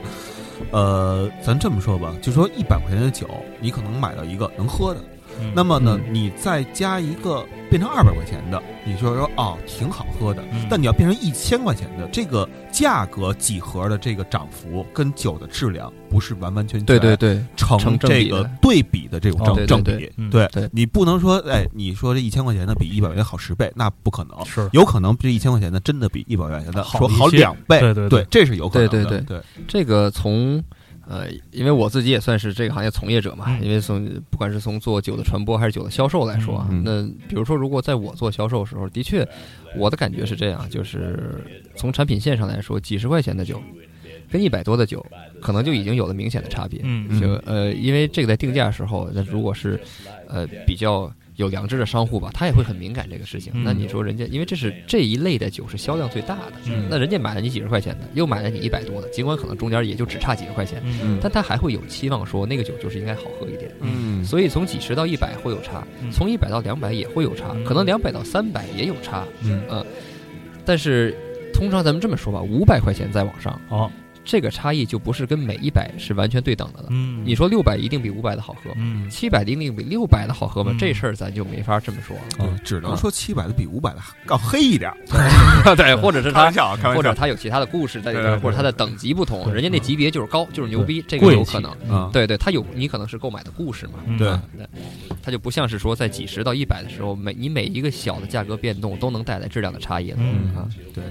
[0.72, 3.26] 呃，咱这么说吧，就说一百块钱的酒，
[3.60, 5.00] 你可能买到一个能喝的，
[5.40, 10.66] 嗯那么呢，嗯你再加一个变成二百块钱的，你就说哦挺好喝的，嗯。
[10.68, 20.68] 但你要变成一千块钱的，这个价格几何的这个涨幅跟酒的质量不是完完全全对对对，成这个对比的这种哦正正比，嗯对对。
[20.72, 24.44] 你不能说哎你说这一千块钱的比一百块钱好十倍，那不可能。
[24.44, 24.68] 是。
[24.72, 28.26] 有可能这一千块钱的真的比一百块钱的说好两倍，对对对。
[28.30, 29.20] 这是有可能的，对对。
[29.38, 29.40] 对。
[29.68, 30.62] 这个从
[31.10, 33.64] 呃，因为我自己也算是这个行业从业者嘛，嗯。
[33.64, 39.26] 因为从不管是从做酒的传播还是酒的销售来说啊，嗯那比如说如果在我做销售的时候，的确
[39.76, 41.44] 我的感觉是这样，就是
[41.74, 43.60] 从产品线上来说，几十块钱的酒
[44.30, 45.04] 跟一百多的酒，
[45.42, 46.80] 可能就已经有了明显的差别。
[46.84, 49.80] 嗯就呃，因为这个在定价的时候，那如果是
[50.28, 53.52] 呃比较有良知的商户吧，他也会很敏感这个事情。
[53.56, 63.70] 嗯那你说人家，因为这是这一类的酒是销量最大的，嗯那人家买了你几十块钱的，又买了你一百多的，尽管可能中间也就只差几十块钱，嗯但他还会有期望说那个酒就是应该好喝一点。
[63.80, 69.26] 嗯所以从几十到一百会有差嗯，从一百到两百也会有差嗯，可能两百到三百也有差。
[69.42, 69.84] 嗯
[70.64, 71.16] 但是
[71.54, 73.90] 通常咱们这么说吧，五百块钱再往上，好
[74.24, 76.88] 这个差异就不是跟每一百是完全对等的了。
[76.90, 77.22] 嗯。
[77.24, 79.08] 你说六百一定比五百的好喝，嗯。
[79.10, 80.72] 七百的一定比六百的好喝吗？
[80.72, 80.78] 嗯？
[80.78, 82.16] 这事儿咱就没法这么说。
[82.16, 82.22] 了。
[82.38, 84.92] 嗯，只能说七百的比五百的要黑一点，
[85.76, 86.50] 对，或者是他，
[86.94, 91.74] 或者他有其他的故事在里边，或者他的等级不同，人家那级别就是高，就是牛逼，这个有可能。
[91.88, 94.18] 嗯，对对，他有你可能是购买的故事嘛，嗯。
[94.18, 94.28] 对。
[94.28, 94.66] 啊对，
[95.22, 100.16] 它就不像是说在几十到一百的时候，每你每一个小的价格变动都能带来质量的差异了。
[100.20, 100.54] 嗯。
[100.56, 101.04] 啊，对。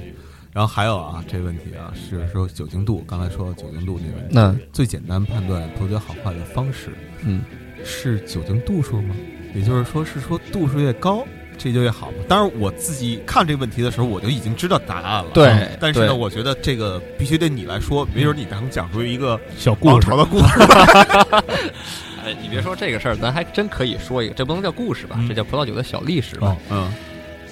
[0.51, 6.89] 然后还有啊，这个问题啊，是说酒精度，刚才说到酒精度这个问题，那最简单判断葡萄酒好坏的方式
[7.23, 7.41] 嗯，
[7.83, 9.15] 是酒精度数吗？
[9.53, 11.25] 也就是说，是说度数越高，
[11.57, 12.17] 这就越好吗？
[12.27, 15.31] 当然，我自己看这个问题的时候，我就已经知道答案了。
[15.33, 20.59] 对嗯但是呢，我觉得这个必须得你来说，没准你能讲出一个小故事王朝的故事。
[22.25, 26.57] 哎，你别说这个事儿，咱还真可以说一个，这不能叫故事吧，嗯这叫葡萄酒的小历史吧哦。
[26.71, 26.93] 嗯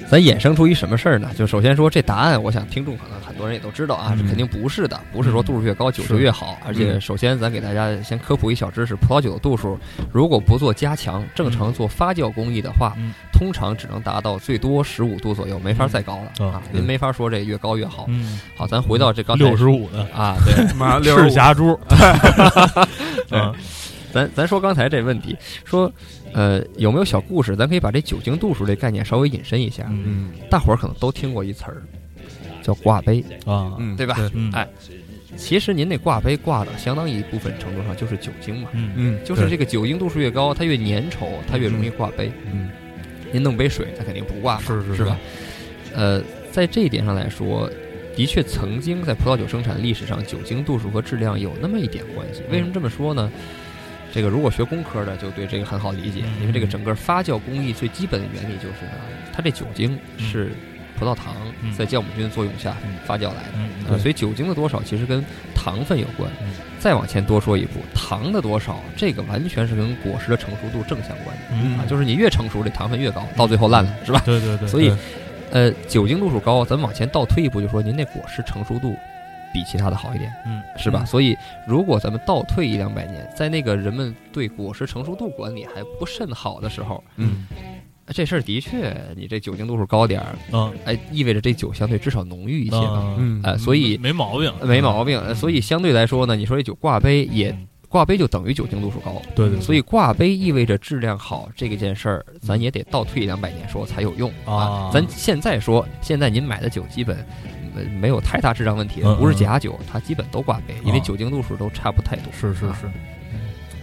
[0.10, 1.30] 咱衍生出一什么事儿呢？
[1.38, 6.58] 就首先说这答案，我想听众可能很多人也都知道啊，嗯这肯定不是的，不是说度数越高酒就越好。
[6.66, 9.78] 而且首先咱给大家先科普一小知识，葡萄酒的度数
[10.12, 18.06] 如果不做加强，正常做发酵工艺的话，嗯通常只能达到最多十五度左右，没法再高了、嗯啊，嗯您没法说这越高越好。
[18.08, 21.78] 嗯好，咱回到这刚才六十五的啊，对， 妈赤霞珠，
[23.30, 23.54] 对嗯
[24.14, 25.92] 咱咱说刚才这问题，说
[26.34, 27.56] 呃有没有小故事？
[27.56, 29.86] 咱可以把这酒精度数这概念稍微引申一下。
[29.90, 31.82] 嗯嗯大伙儿可能都听过一词儿，
[32.62, 34.16] 叫挂杯，啊嗯，对吧？
[34.34, 34.68] 嗯哎，
[35.36, 42.32] 其实您那挂杯挂的相当一部分程度上就是酒精嘛，嗯嗯，就是这个酒精度数越高，它越粘稠，它越容易挂杯。
[42.52, 42.70] 嗯
[43.30, 45.20] 您弄杯水，它肯定不挂嘛，是是是吧？
[45.94, 47.70] 呃，在这一点上来说，
[48.16, 52.42] 的确曾经在葡萄酒生产历史上，酒精度数和质量有那么一点关系。
[52.50, 53.30] 为什么这么说呢？
[54.18, 56.42] 这个如果学工科的，就对这个很好理解，嗯。
[56.42, 58.94] 因为这个整个发酵工艺最基本的原理就是呢，
[59.32, 60.52] 它这酒精是
[60.98, 61.72] 葡萄糖嗯。
[61.72, 62.96] 在酵母菌的作用下嗯。
[63.06, 63.52] 发酵来的。
[63.54, 66.32] 嗯呃，所以酒精的多少其实跟糖分有关。
[66.42, 66.50] 嗯。
[66.80, 71.44] 再往前多说一步，糖的多少，这个完全是跟果实的成熟度正相关的。
[71.52, 71.78] 嗯。
[71.78, 74.20] 啊，就是你越成熟，这糖分越高，到最后烂了，是吧？
[74.26, 74.92] 对对对，所以
[75.52, 78.98] 呃，酒精度数高，咱们往前倒推一步，就说您那果实成熟度
[79.54, 80.62] 比其他的好一点，嗯。
[80.78, 81.02] 是吧？
[81.04, 81.06] 嗯。
[81.06, 81.36] 所以
[81.68, 87.46] 如果咱们倒退一两百年，在那个人们对果实成熟度管理还不甚好的时候，嗯。
[88.10, 90.74] 这事儿的确，你这酒精度数高点儿，嗯。
[90.86, 93.16] 哎，意味着这酒相对至少浓郁一些嘛。
[93.18, 93.40] 嗯。
[93.40, 93.42] 嗯。
[93.44, 95.20] 呃，所以没毛病，没毛病。
[95.20, 97.68] 呃所以相对来说呢，你说这酒挂杯也嗯。
[97.90, 104.92] 挂杯就等于酒精度数高，对对，所以挂杯意味着质量好这个件事儿，咱也得倒退两百年说才有用啊。
[104.94, 107.26] 咱现在说，现在您买的酒基本。
[107.78, 111.04] 呃没有太大质量问题嗯，不是假酒，它基本都挂杯，因为啊。
[111.04, 112.30] 酒精度数都差不太多。
[112.30, 112.90] 啊是是是，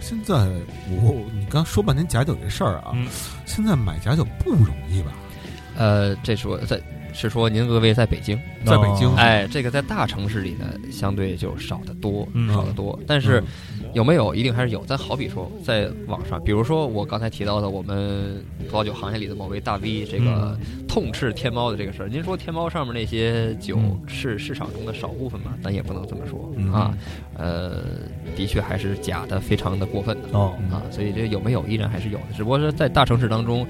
[0.01, 0.35] 现在
[0.89, 3.07] 我你刚说半天假酒这事儿啊，嗯。
[3.45, 5.13] 现在买假酒不容易吧？
[5.77, 6.79] 呃，这说在
[7.13, 9.15] 是说您各位在北京，在北京哦。
[9.17, 12.53] 哎，这个在大城市里呢，相对就少得多，嗯。
[12.53, 12.99] 少得多。
[13.07, 13.41] 但是
[13.95, 14.35] 有没有？
[14.35, 14.83] 一定还是有。
[14.85, 22.09] 咱好比说，在网上，比如说我刚才提到的，我们葡萄酒行业里的某位大 V，这个痛斥天猫的这个事儿。
[22.09, 25.53] 您说天猫上面那些酒嗯是市场中的少部分吗？
[25.63, 26.93] 咱也不能这么说嗯啊。
[27.37, 27.83] 呃，
[28.35, 30.83] 的确还是假的，非常的过分的哦啊。
[30.91, 32.25] 所以这有没有，依然还是有的。
[32.35, 33.65] 只不过是在大城市当中。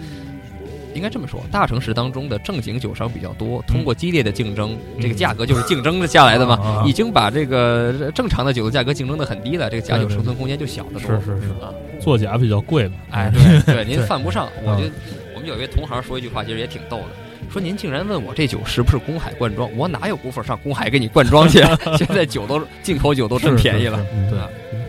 [0.95, 11.01] 应该这么说，大城市当中的正经酒商比较多，通过激烈的竞争，这个价格就是竞争下来的嘛，啊已经把这个正常的酒的价格竞争的很低了，这个假酒生存空间就小得多。
[11.01, 14.47] 是是是啊，作假比较贵嘛，哎，对对， 您犯不上。
[14.63, 14.91] 我觉得
[15.35, 21.77] 我们有一位同行说一句话，其实也挺逗的，说您竟然问我这酒是不是公海灌装，我哪有功夫上公海给你灌装去啊？
[21.97, 23.97] 现在酒都进口酒都真是便宜了。
[23.97, 24.47] 是是对啊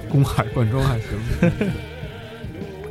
[0.09, 1.51] 公海灌装还行。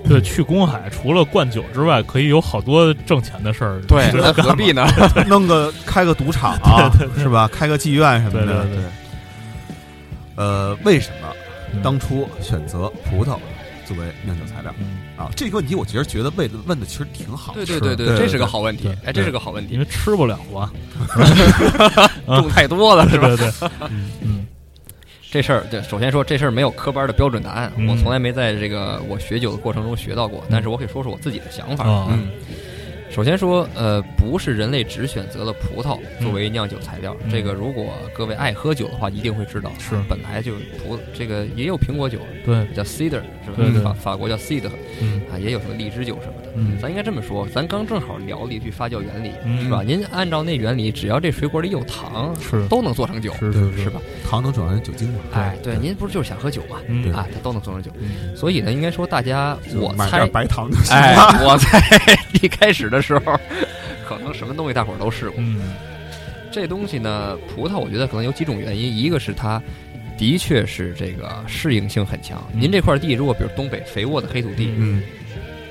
[0.07, 3.81] 对，去公海除了灌酒之外，可以有好多挣钱的事儿。
[3.87, 4.85] 对，这那何必呢？
[5.27, 7.47] 弄个开个赌场啊，是吧？
[7.51, 8.63] 开个妓院什么的。
[8.63, 8.83] 对对对
[10.35, 11.29] 呃，为什么
[11.73, 13.37] 嗯当初选择葡萄
[13.85, 15.29] 作为酿酒材料嗯啊？
[15.35, 17.53] 这个问题我其实觉得问的问的其实挺好。
[17.53, 18.89] 对对对对这是个好问题。
[19.05, 20.71] 哎，这是个好问题，因为吃不了啊。
[22.27, 23.27] 种太多了是吧？
[23.29, 23.69] 对对对，
[24.23, 24.45] 嗯
[25.35, 27.89] 这事儿，对，首先说这事儿没有科班的标准答案，嗯。
[27.89, 31.85] 我从来没在这个我学酒的过程中学到过，但是我可以说说我自己的想法。
[31.85, 32.07] 啊。
[32.09, 32.29] 嗯
[33.15, 37.15] 首先说，呃，不是人类只选择了葡萄作为酿酒材料。
[37.23, 43.55] 嗯这个如果各位爱喝酒的话，一定会知道，是本来就葡这个也有苹果酒，对，叫 cider 是吧？
[43.55, 44.69] 对对法法国叫 cider
[45.01, 46.49] 嗯啊，也有什么荔枝酒什么的。
[46.57, 49.81] 嗯咱应该这么说，咱刚正好聊了一句发酵原理，嗯是吧？
[49.81, 54.01] 您按照那原理，只要这水果里有糖，是都能做成酒，是是对是吧？
[54.29, 55.19] 糖能转化成酒精嘛？
[55.31, 56.79] 哎，对，您不是就是想喝酒嘛？
[56.89, 57.89] 嗯啊，它都能做成酒。
[58.01, 61.79] 嗯所以呢，应该说大家，我猜买点，白糖就行哎了。，我猜
[62.43, 63.39] 一开始的时候，
[64.07, 65.35] 可能什么东西大伙儿都试过。
[65.39, 65.61] 嗯
[66.51, 69.61] 这东西呢，葡萄我觉得可能有几种原因，一个是它
[70.17, 72.41] 的确是这个适应性很强。
[72.53, 75.03] 嗯您这块地如果比如东北肥沃的黑土地，嗯，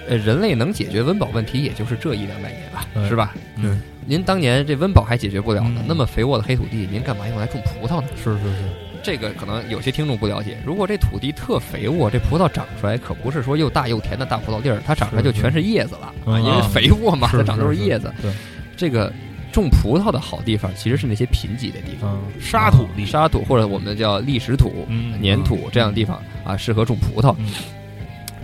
[0.06, 3.34] 呃，人类能解决温饱问题，也就是这一两百年吧，是吧？
[3.56, 8.08] 嗯您当年这温饱还解决不了呢嗯，那么肥沃的黑土地，您干嘛用来种葡萄呢？
[8.22, 8.68] 是是是，
[9.04, 10.56] 这个可能有些听众不了解。
[10.64, 18.12] 如果这土地特肥沃，这葡萄长出来可不是说又大又甜的大葡萄粒儿，它长出来就全是叶子了因为肥沃嘛，是它长都是叶子。
[18.22, 18.32] 对，
[18.76, 19.12] 这个
[19.52, 27.46] 种葡萄的好地方其实是那些贫瘠的地方，嗯，沙土地，沙土或者我们叫砾石土、嗯粘土这样的地方啊，适合种葡萄嗯。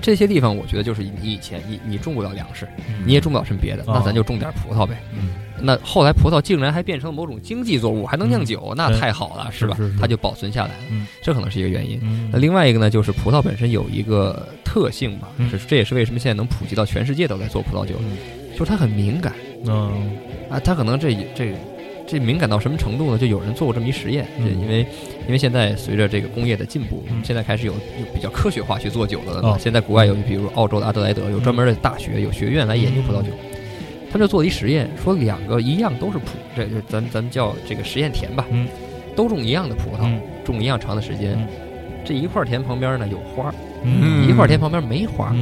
[0.00, 3.04] 这些地方我觉得就是你以前你你种不了粮食，嗯。
[3.06, 3.92] 你也种不了什么别的，哦。
[3.94, 4.96] 那咱就种点葡萄呗。
[5.12, 5.34] 嗯。
[5.62, 9.76] 那后来葡萄竟然还变成了某种经济作物，还能酿酒，那太好了，是吧？
[9.76, 9.92] 是是？
[9.92, 11.06] 是它就保存下来了，嗯。
[11.22, 12.00] 这可能是一个原因。
[12.02, 12.30] 嗯。
[12.32, 15.48] 那另外一个呢，就是葡萄本身有一个特性吧，嗯。
[15.50, 17.94] 是这也是为什么现在能普及到全世界都在做葡萄酒，
[18.52, 19.34] 就是它很敏感。
[19.66, 20.16] 嗯
[20.50, 21.54] 啊，它可能这这
[22.10, 23.18] 这敏感到什么程度呢？
[23.18, 24.80] 就有人做过这么一实验，嗯因为
[25.26, 29.40] 因为现在随着这个工业的进步，嗯现在开始有有比较科学化去做酒了。
[29.42, 33.28] 哦现在国外有，比如澳洲的阿德莱德有专门的大学有学院来研究葡萄酒。
[34.10, 38.66] 他们就做了一实验，说两个一样都是葡，这这咱咱们叫这个实验田吧，嗯
[39.14, 41.34] 都种一样的葡萄，嗯种一样长的时间。
[41.34, 41.46] 嗯
[42.02, 43.54] 这一块田旁边呢有花
[44.26, 45.32] 一块田旁边没花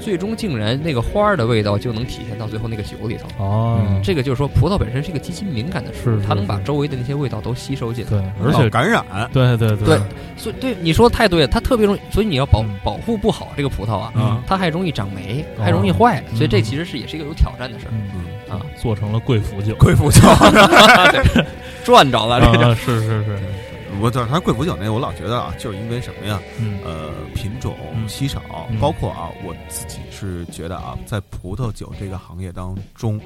[0.00, 3.28] 最终竟然那个花儿的味道就能体现到最后那个酒里头。
[3.44, 8.10] 哦，这个就是说，葡萄本身是一个极其敏感的食物它能把周围的那些味道都吸收进来。
[8.10, 9.98] 对，而且感染，对对对。
[10.36, 12.78] 所以，对你说的太对了，它特别容易，所以你要保嗯。
[12.84, 14.42] 保护不好这个葡萄啊，嗯。
[14.46, 15.64] 它还容易长霉，哦。
[15.64, 17.90] 还容易坏，所以这嗯其实是也是一个有挑战的事儿。
[17.92, 20.20] 嗯嗯，啊，做成了贵腐酒，贵腐酒。
[21.84, 22.68] 赚着了这个。
[22.68, 23.38] 啊，是是是，
[24.00, 26.40] 我就是它贵腐酒那个，我老觉得啊，就是因为什么呀？
[26.60, 33.20] 嗯呃，品种嗯稀少，嗯包括啊，我自己是觉得啊，在葡萄酒这个行业当中，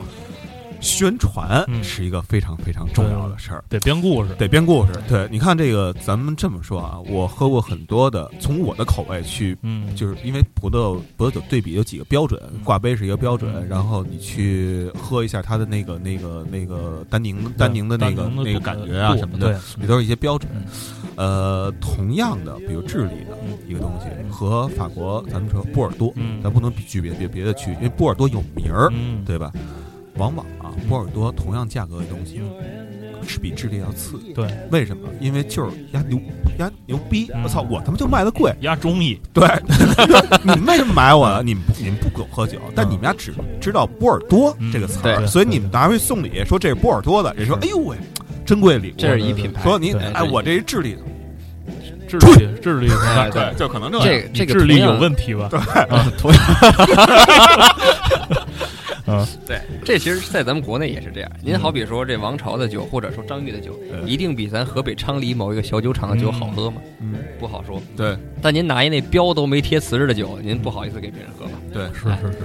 [0.82, 1.82] 宣传嗯。
[1.82, 3.64] 是一个非常非常重要的事儿。
[3.68, 13.68] 得编故事，得编故事，对，你看这个，咱们这么说啊，我喝过很多的，从我的口味去，嗯，就是因为葡萄葡萄酒对比有几个标准，挂杯是一个标准，嗯。
[13.68, 20.50] 然后你去喝一下它的那个那个那个丹宁丹宁的那个的那个感觉啊什么的，对，也都是一些标准。
[20.54, 20.64] 嗯。
[21.14, 26.42] 呃，同样的，比如智利的嗯一个东西和法国，咱们说波尔多，嗯。
[26.42, 29.52] 咱不能比区别别别的区，因为波尔多有名儿，嗯，对吧？
[30.16, 32.40] 往往啊，波尔多同样价格的东西
[33.26, 34.18] 是比智利要次。
[34.34, 35.08] 对，为什么？
[35.20, 36.20] 因为就是压牛
[36.58, 37.30] 压牛逼！
[37.34, 37.42] 嗯。
[37.44, 38.52] 我操，我他妈就卖的贵。
[38.60, 39.48] 压中意，对，
[40.42, 41.24] 你们为什么买我？
[41.26, 41.40] 啊？
[41.44, 47.96] 你们你们不懂喝酒，但你们家只知道波尔多这个词儿，嗯所以你们拿回去送礼，说这是波尔多的，人说哎呦喂，
[48.44, 48.94] 珍贵礼物。
[48.98, 50.02] 这是一品牌，说你对。
[50.12, 51.00] 哎，我这是智利的，
[52.08, 54.20] 智力智力哎对就可能这这。
[54.22, 55.48] 个这个智力有同样问题吧？
[59.06, 61.30] 啊，对，这其实，在咱们国内也是这样。
[61.42, 66.80] 您好比说这王朝的酒，或者说张裕的酒，嗯一定比咱河北昌黎某一个小酒厂的酒好喝吗？
[67.00, 67.80] 嗯，不好说。
[67.96, 71.52] 对但您拿一那标都没贴瓷实的酒，您不好意思给别人喝吧？
[71.72, 72.38] 对，是是是，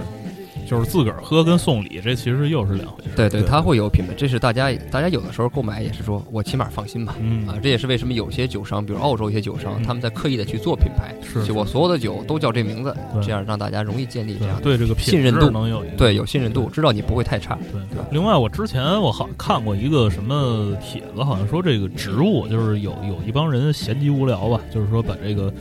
[0.68, 3.10] 就是自个儿喝跟送礼，这其实又是两回事。
[3.16, 7.16] 对对，对它会有品牌，这是大家大家有的时候购买也是说我起码放心吧。
[7.20, 17.58] 嗯啊，这也是为什么有些酒商，比如澳洲一些酒商，嗯他们在刻意的去做品牌，是就我所有的酒都叫这名字，这样让大家容易建立这样的对这个品信任度能有对有信任度，知道你不会太差。
[17.72, 18.04] 对对。
[18.10, 25.52] 另外，我之前我好像看过一个什么帖子，好像说这个植物就是有有一帮人闲极无聊吧，就是说把这个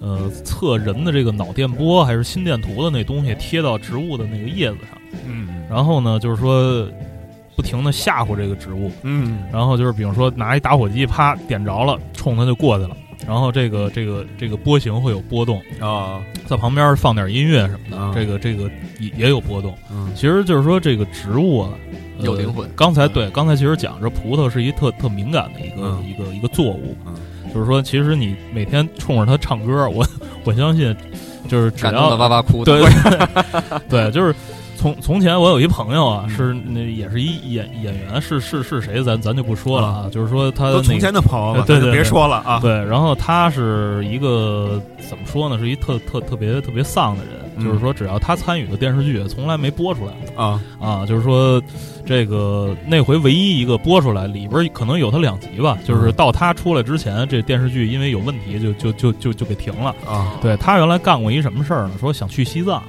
[0.00, 6.88] 呃测人的这个脑电波还是心电图的那东西贴到植物的那个叶子上，嗯然后呢，就是说
[7.54, 12.96] 不停的吓唬这个植物，嗯然后就是比如说拿一打火机啪点着了，冲它就过去了。
[13.24, 18.12] 然后这个这个这个波形会有波动，啊，在旁边放点音乐什么的，啊。
[18.14, 19.74] 这个这个也也有波动。
[19.90, 20.10] 嗯。
[20.14, 21.70] 其实就是说这个植物啊，
[22.18, 22.68] 呃有灵魂。
[22.76, 26.04] 刚才对，刚才其实讲这葡萄是一特特敏感的一个、嗯。
[26.06, 27.14] 一个一个作物，嗯。
[27.54, 30.06] 就是说其实你每天冲着它唱歌，我
[30.44, 30.94] 我相信
[31.48, 32.64] 就是只要哇哇哭。
[32.64, 32.82] 对
[33.88, 34.34] 对，就是
[34.86, 42.60] 从从前我有一朋友啊，是那也是一演演员，是是是谁，咱咱就不说了啊，就是说他都从那个前的朋友了，对对别说了啊。
[42.60, 45.58] 对，然后他是一个怎么说呢？
[45.58, 51.04] 是一特特特别特别丧的人，嗯就是说只要他参与的电视剧，从来没播出来过啊，啊。
[51.04, 51.60] 就是说
[52.04, 59.92] 这个那回唯一一个播出来，里边可能有他两集吧，就是嗯到他出来之前，这电视剧因为有问题就，就就就就给停了。
[60.06, 61.94] 啊，对他原来干过一什么事儿呢？
[61.98, 62.80] 说想去西藏，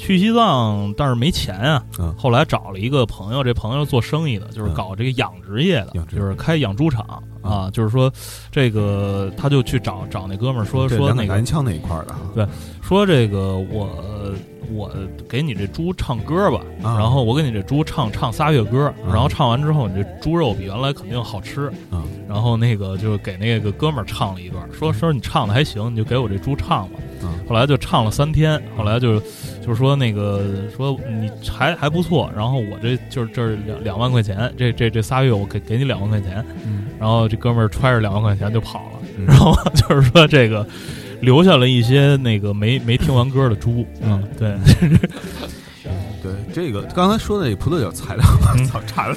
[0.00, 1.84] 去西藏，但是没钱啊。
[1.98, 7.70] 嗯后来找了一个朋友，这朋友做生意的，就是嗯搞这个养殖业的，养殖就是开养猪场啊。
[7.70, 8.10] 就是说，
[8.50, 12.46] 这个他就去找找那哥们儿说这两说那个杆蓝枪那一块儿的对，
[12.82, 13.88] 说这个我
[14.72, 14.90] 我
[15.28, 21.70] 给你这猪唱歌吧，啊然后我给你这猪唱唱仨月歌，嗯然后唱完之后，你这猪肉比原来肯定好吃。
[21.92, 26.98] 嗯然后那个就给那个哥们儿唱了一段，说说你唱的还行，你就给我这猪唱吧。
[27.22, 27.28] 嗯。
[27.48, 29.20] 后来就唱了三天，后来就
[29.60, 30.44] 就是说那个
[30.76, 36.86] 说你还还不错，然后我这就是这两两万块钱，这这这仨月我给给你两万块钱，嗯。
[36.98, 39.26] 然后这哥们儿揣着两万块钱就跑了，嗯。
[39.26, 40.66] 然后就是说这个
[41.20, 44.56] 留下了一些那个没没听完歌的猪，嗯，对，
[46.22, 49.16] 对，这个刚才说的这葡萄酒材料，我 操，馋了。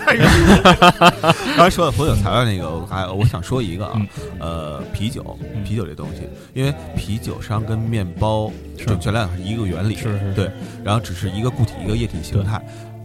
[1.57, 4.07] 刚才说的葡萄酒材料那个，我还我想说一个啊嗯，
[4.39, 5.63] 呃，啤酒，嗯。
[5.63, 10.51] 啤酒这东西，因为啤酒实际上跟面包准确来讲是一个原理，是是对，
[10.83, 12.61] 然后只是一个固体一个液体形态。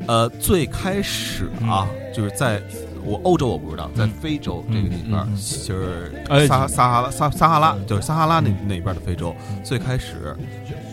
[0.07, 2.63] 呃，最开始啊，就是在
[3.05, 4.11] 我欧洲我不知道，在嗯。
[4.21, 5.29] 非洲这个地方，
[5.67, 7.87] 就是撒撒哈拉撒撒哈拉，嗯。
[7.87, 8.57] 就是撒哈拉那嗯。
[8.69, 9.63] 那边的非洲，嗯。
[9.65, 10.37] 最开始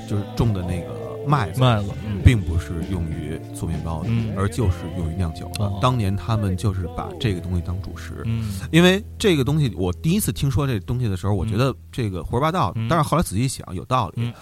[0.09, 0.87] 就是种的那个
[1.27, 4.33] 麦子，麦子，嗯并不是用于做面包的，嗯。
[4.37, 5.65] 而就是用于酿酒的。
[5.65, 5.79] 哦。
[5.81, 8.51] 当年他们就是把这个东西当主食，嗯。
[8.71, 12.87] 因为这个东西，我第一次听说这东西的时候，我嗯觉得这个胡说八道，嗯。
[12.89, 14.23] 但是后来仔细想，有道理。
[14.23, 14.33] 嗯。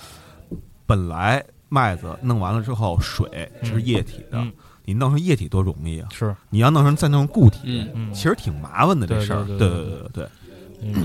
[0.86, 4.52] 本来麦子弄完了之后，水是液体的，嗯。
[4.86, 6.10] 你弄成液体多容易啊！
[6.12, 9.46] 是，你要弄成再弄成固体，嗯，嗯，其实挺麻烦的这事儿。
[9.46, 10.28] 对对对对对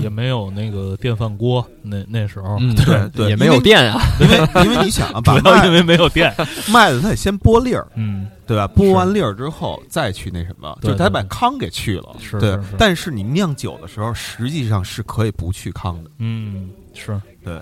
[0.01, 4.01] 也没有那个电饭锅，那那时候，嗯，对对也没有电啊。
[4.19, 6.33] 因为因为你想啊， 主把麦要因为没有电，
[6.71, 8.67] 麦子它得先剥粒儿，嗯，对吧？
[8.75, 12.15] 剥完粒儿之后再去那什么，对就是他对把糠给去了。
[12.19, 16.09] 对是是是，但是你酿酒的时候，实际上是可以不去糠的。
[16.19, 17.59] 嗯，是，对，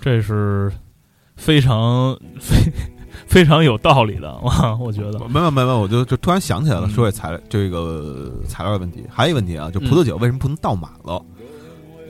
[0.00, 0.72] 这是
[1.36, 2.56] 非常非
[3.26, 6.90] 非常有道理的， 哇，我觉得，没有没有没有，我就就突然想起来了，嗯。
[6.90, 11.22] 说这材这个材料的问题，还有一个问题啊，就葡萄酒为什么不能倒满了？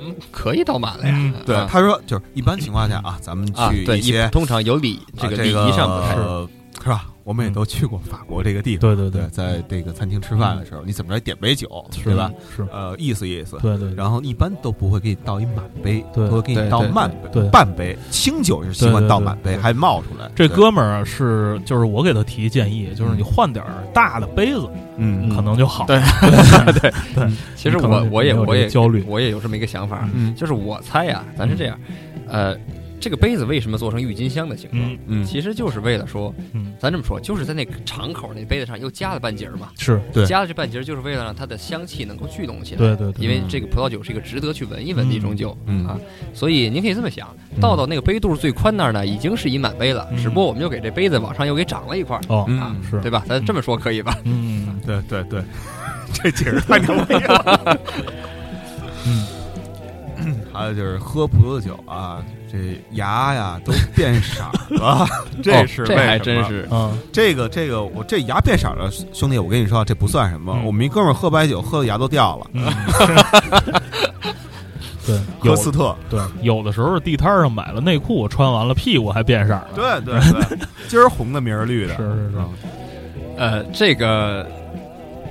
[0.00, 1.14] 嗯，可以倒满了呀。
[1.16, 1.68] 嗯对，啊。
[1.70, 6.48] 他说就是一般情况下啊，咱们去一些通常有礼，这个礼啊这个仪上不太呃
[6.82, 7.06] 是吧？
[7.24, 12.32] 我们也都去过法国这个地方，对对对，在这个餐厅吃饭的时候，你怎么着点杯酒，是对吧？？
[12.56, 13.56] 是，呃，意思意思。
[13.62, 17.96] 对对，然后一般都不会给你倒一满杯，对都会给你倒对对慢对杯、半杯。
[18.10, 20.28] 清酒是习惯倒满杯，还冒出来。
[20.34, 25.86] 这哥们儿啊是，就是我给他提建议，就是你换点儿大的杯子，嗯可能就好。
[25.86, 26.00] 对
[26.80, 31.78] 对 对，其实我我也我也焦虑我也有这么一个想法，嗯就是我猜呀，咱是这样，
[32.26, 32.56] 呃，
[33.02, 34.98] 这个杯子为什么做成郁金香的形状嗯？
[35.08, 39.70] 嗯，其实就是为了说，嗯，咱这么说，就是在那个敞口那杯子上又加了半截儿嘛。
[39.76, 42.78] 是，对加了这半截儿，就是为了让它的香气能够聚拢起来。
[42.78, 45.98] 对对对，因为这个葡萄酒是一个值得去闻一闻的一种酒、嗯啊，
[46.32, 47.28] 所以您可以这么想，
[47.60, 53.24] 倒到那个杯肚最宽那儿呢，已经是一满杯了，嗯只不过我们又给这杯子往上又给长了一块儿，哦，嗯啊是对吧？
[53.28, 54.16] 咱这么说可以吧？
[54.24, 55.42] 嗯对对对，
[56.14, 57.78] 这解释太牛逼了。
[60.24, 62.22] 嗯，还有就是喝葡萄酒啊，
[62.52, 64.44] 这牙呀都变色
[64.76, 65.06] 了，
[65.42, 66.68] 这是哦这还真是。
[66.70, 70.52] 嗯，这个这个我这牙变色了，兄弟，我跟你说这不算什么。
[70.58, 70.66] 嗯。
[70.66, 72.70] 我们一哥们儿喝白酒，喝的牙都掉了，嗯，
[75.06, 75.96] 对，喝斯特。
[76.10, 79.68] 对，有的时候地摊上买了内裤，穿完了屁股还变色了。
[79.74, 81.96] 对对对，今儿红的，明儿绿的。
[81.96, 82.36] 是是是。
[82.36, 82.48] 嗯。
[83.38, 84.46] 呃，这个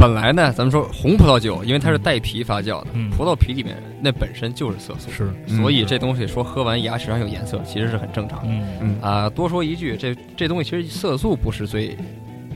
[0.02, 3.12] 本来呢，咱们说红葡萄酒，因为它是带皮发酵的，嗯。
[3.12, 5.62] 葡萄皮里面那本身就是色素，是，嗯。
[5.62, 8.48] 所以这东西说喝完牙齿上有颜色，其实是很正常的。
[8.52, 8.68] 嗯。
[8.82, 9.00] 嗯。
[9.00, 11.96] 啊、多说一句，这这东西其实色素不是最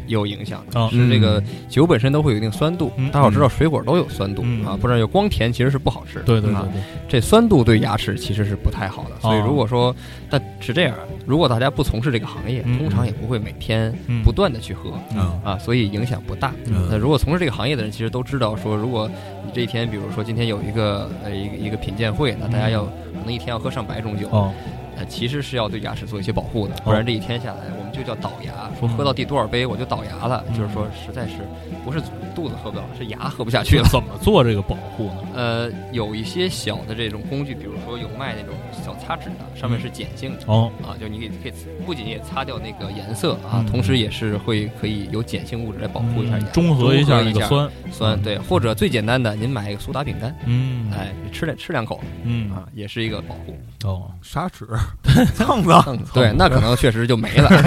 [0.07, 2.91] 有影响的，哦是这个酒本身都会有一定酸度。
[2.97, 6.19] 嗯大伙知道水果都有酸度、嗯啊，不然就光甜其实是不好吃。
[6.19, 9.11] 啊对对对对，这酸度对牙齿其实是不太好的。
[9.21, 9.95] 所以哦如果说，
[10.29, 10.95] 但是这样，
[11.25, 14.91] 如果大家不从事这个行业，嗯通常也不会每天嗯不断的去喝。
[15.13, 16.53] 嗯啊，所以影响不大。
[16.67, 19.09] 嗯那如果从事这个行业的人，其实都知道说，如果
[19.45, 24.53] 你这一天，比如说今天有一个呃一个一个品鉴会，那大家要可能一天要喝上百种酒，哦，
[24.97, 27.61] 呃，其实是要对牙齿做一些保护的，不然这一天下来，
[27.95, 31.35] 就叫倒牙，说喝到第多少杯我就倒牙了，嗯就是说实在是
[31.83, 32.01] 不是
[32.35, 33.83] 肚子喝不了，是牙喝不下去了。
[33.91, 35.17] 怎么做这个保护呢？
[35.35, 40.39] 呃，有一些小的这种工具，比如说有卖那种小擦纸的，上面是碱性的。
[40.47, 41.53] 哦，啊，就你可以可以
[41.85, 53.55] 不仅也擦掉那个颜色啊，嗯同时也是会可以有碱性物质来保护一下牙，嗯中和一下那一个酸，酸对，或者最简单的，您买一个苏打饼干，嗯，哎，吃两吃两口嗯，啊，也是一个保护。
[53.83, 54.65] 哦，砂纸
[55.35, 57.49] 蹭蹭，嗯，对，那可能确实就没了，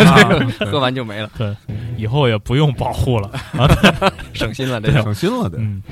[0.71, 1.55] 喝完就没了， 对，
[1.97, 3.31] 以后也不用保护了，
[4.35, 4.91] 省心了这。
[5.03, 5.59] 省心了对。
[5.61, 5.83] 嗯，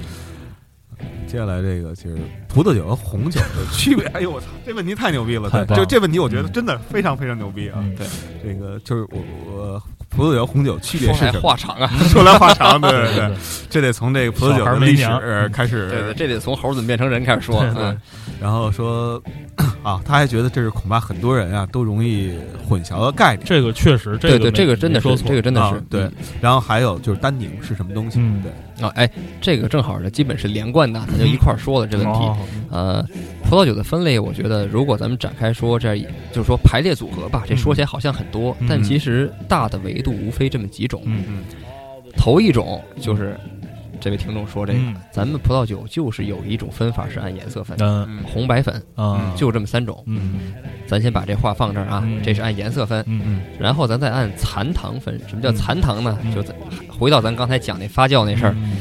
[1.27, 2.16] 接下来这个其实
[2.49, 5.51] 葡萄酒和红酒的区别， 哎呦我操，这问题太牛逼了！
[5.51, 7.74] 对，太就这问题，我觉得真的非常非常牛逼啊！
[7.79, 8.07] 嗯对，
[8.43, 9.83] 这个就是我我
[10.17, 11.41] 葡萄酒红酒区别是什么？
[11.41, 13.29] 话长啊， 说来话长，对对对。
[13.29, 13.37] 对，
[13.69, 15.05] 这得从这个葡萄酒的历史
[15.53, 17.62] 开始，对对，这得从猴怎么变成人开始说。
[17.77, 17.97] 嗯，
[18.41, 19.23] 然后说
[19.85, 22.35] 啊，他还觉得这是恐怕很多人啊都容易
[22.67, 23.45] 混淆的概念。
[23.47, 26.11] 这个确实，这对对，个这个真的是，这个真的是啊对，
[26.41, 28.19] 然后还有就是单宁是什么东西？
[28.19, 28.43] 嗯。
[28.43, 29.09] 对，啊，哎，
[29.41, 32.21] 这个正好呢基本是连贯的，咱就一块儿说了这问题。
[32.21, 32.37] 哦
[32.69, 33.07] 呃，
[33.49, 38.01] 葡萄酒的分类，我觉得如果咱们展开说，这样就是说排列组合吧，这说起来好。
[38.01, 41.03] 像很多，嗯但其实大的维度无非这么几种。
[41.05, 41.45] 嗯嗯。
[42.17, 43.37] 头一种就是
[44.01, 44.95] 这位听众说这个，嗯。
[45.11, 48.23] 咱们葡萄酒就是有一种分法是按颜色分，嗯嗯。
[48.23, 50.01] 红白粉啊，就这么三种。
[50.07, 50.53] 嗯。
[50.87, 52.23] 咱先把这话放这儿啊，嗯。
[52.23, 53.41] 这是按颜色分，嗯嗯。
[53.59, 55.19] 然后咱再按残糖分。
[55.29, 55.57] 什么叫嗯。
[55.57, 56.17] 残糖呢？
[56.23, 56.33] 嗯。
[56.33, 56.55] 就咱
[56.89, 58.77] 回到咱刚才讲那发酵那事儿，嗯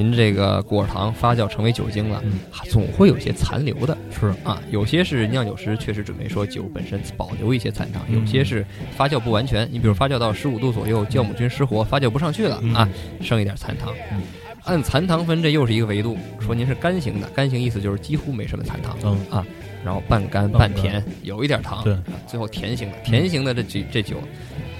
[0.00, 2.38] 您这个果糖发酵成为酒精了，嗯
[2.70, 3.94] 总会有些残留的。
[4.18, 8.64] 是啊，有些是酿酒师确实准备说酒本身保留一些残糖，嗯有些是
[8.96, 9.68] 发酵不完全。
[9.70, 12.88] 你比如发酵到十五度左右，酵母菌失活，发酵不上去了嗯啊，
[13.20, 14.22] 剩一点残糖嗯。
[14.64, 16.16] 按残糖分，这又是一个维度。
[16.38, 19.44] 说您是干型的，干型意思就是几乎没什么残糖，嗯
[19.84, 24.16] 然后半干半甜，有一点糖，对啊最后甜型的，甜型的这酒这酒。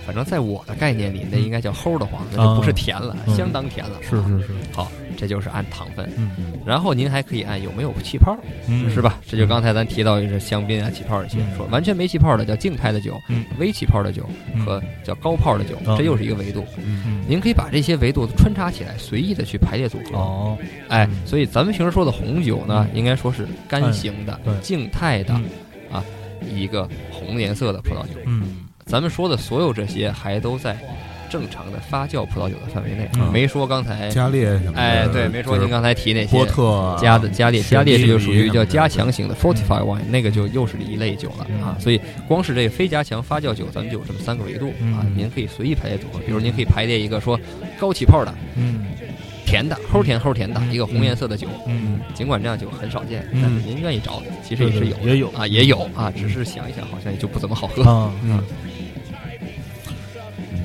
[0.07, 3.37] 反正在我的概念里，那应该叫齁的慌，那就不是甜了，嗯。
[3.37, 3.99] 相当甜了。
[4.03, 6.11] 是是是，好，这就是按糖分。
[6.17, 6.53] 嗯。
[6.65, 8.37] 然后您还可以按有没有气泡，
[8.67, 8.91] 嗯。
[8.91, 9.01] 是？
[9.01, 9.21] 吧？
[9.27, 11.57] 这就刚才咱提到的是香槟啊、气泡这些，嗯。
[11.57, 13.45] 说完全没气泡的叫静态的酒，嗯。
[13.59, 14.65] 微气泡的酒嗯。
[14.65, 15.97] 和叫高泡的酒，嗯。
[15.97, 16.65] 这又是一个维度。
[16.79, 17.03] 嗯。
[17.07, 20.19] 嗯您可以把这些维度穿插起来，随意的去排列组合。
[20.19, 20.59] 哦。
[20.89, 25.35] 哎嗯，所以咱们平时说的红酒呢，应该说是干型的对、静态的
[25.91, 26.03] 啊
[26.51, 28.19] 一个红颜色的葡萄酒。
[28.27, 30.77] 嗯咱们说的所有这些，还都在
[31.31, 34.09] 正常的发酵葡萄酒的范围内，嗯没说刚才。
[34.09, 34.81] 加烈什么的？
[34.81, 41.77] 哎，对，没说您刚才提那些波特啊加的加烈，加烈这就属于叫加强型的 fortify wine，那个就又是一类酒了嗯啊。
[41.79, 45.15] 所以光是这个非加强发酵酒，咱们就有这么三个维度啊嗯。
[45.17, 47.39] 您可以随意排列组合，比如您可以排列一个说
[47.79, 48.87] 高起泡的、嗯
[49.47, 57.83] 甜的、齁甜齁甜的一个红颜色的酒，嗯，尽管这样酒很少见，嗯但是您愿意找，其实也是有也有啊，也有啊，只是想一想，好像也就不怎么好喝。
[57.83, 58.13] 啊。
[58.23, 58.41] 嗯，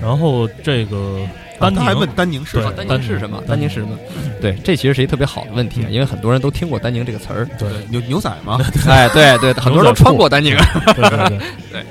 [0.06, 1.20] 然后这个
[1.60, 2.72] 丹宁他还问丹宁是对什么？
[2.72, 3.44] 啊丹丹宁宁是什么？
[3.48, 3.98] 丹宁是什么？
[4.40, 7.48] 对，这其实是一特别好的问题啊，嗯因为很多人都听过丹宁这个词儿。
[7.58, 8.60] 对牛牛仔吗？
[8.88, 10.56] 哎，对对， 很多人都穿过丹宁。
[10.96, 11.40] 对对
[11.72, 11.84] 对，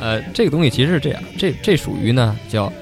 [0.00, 2.72] 呃，这个东西其实是这样，这这属于呢叫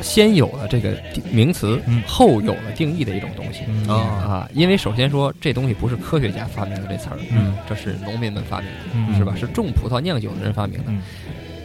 [0.00, 0.94] 先有了这个
[1.30, 3.60] 名词，嗯后有了定义的一种东西。
[3.68, 3.94] 嗯啊
[4.26, 9.34] 啊，因为首先说这东西不是科学家发明的这词儿，嗯这是农民们发明的，嗯是吧？
[9.38, 10.84] 是种葡萄酿酒的人发明的。
[10.88, 11.02] 嗯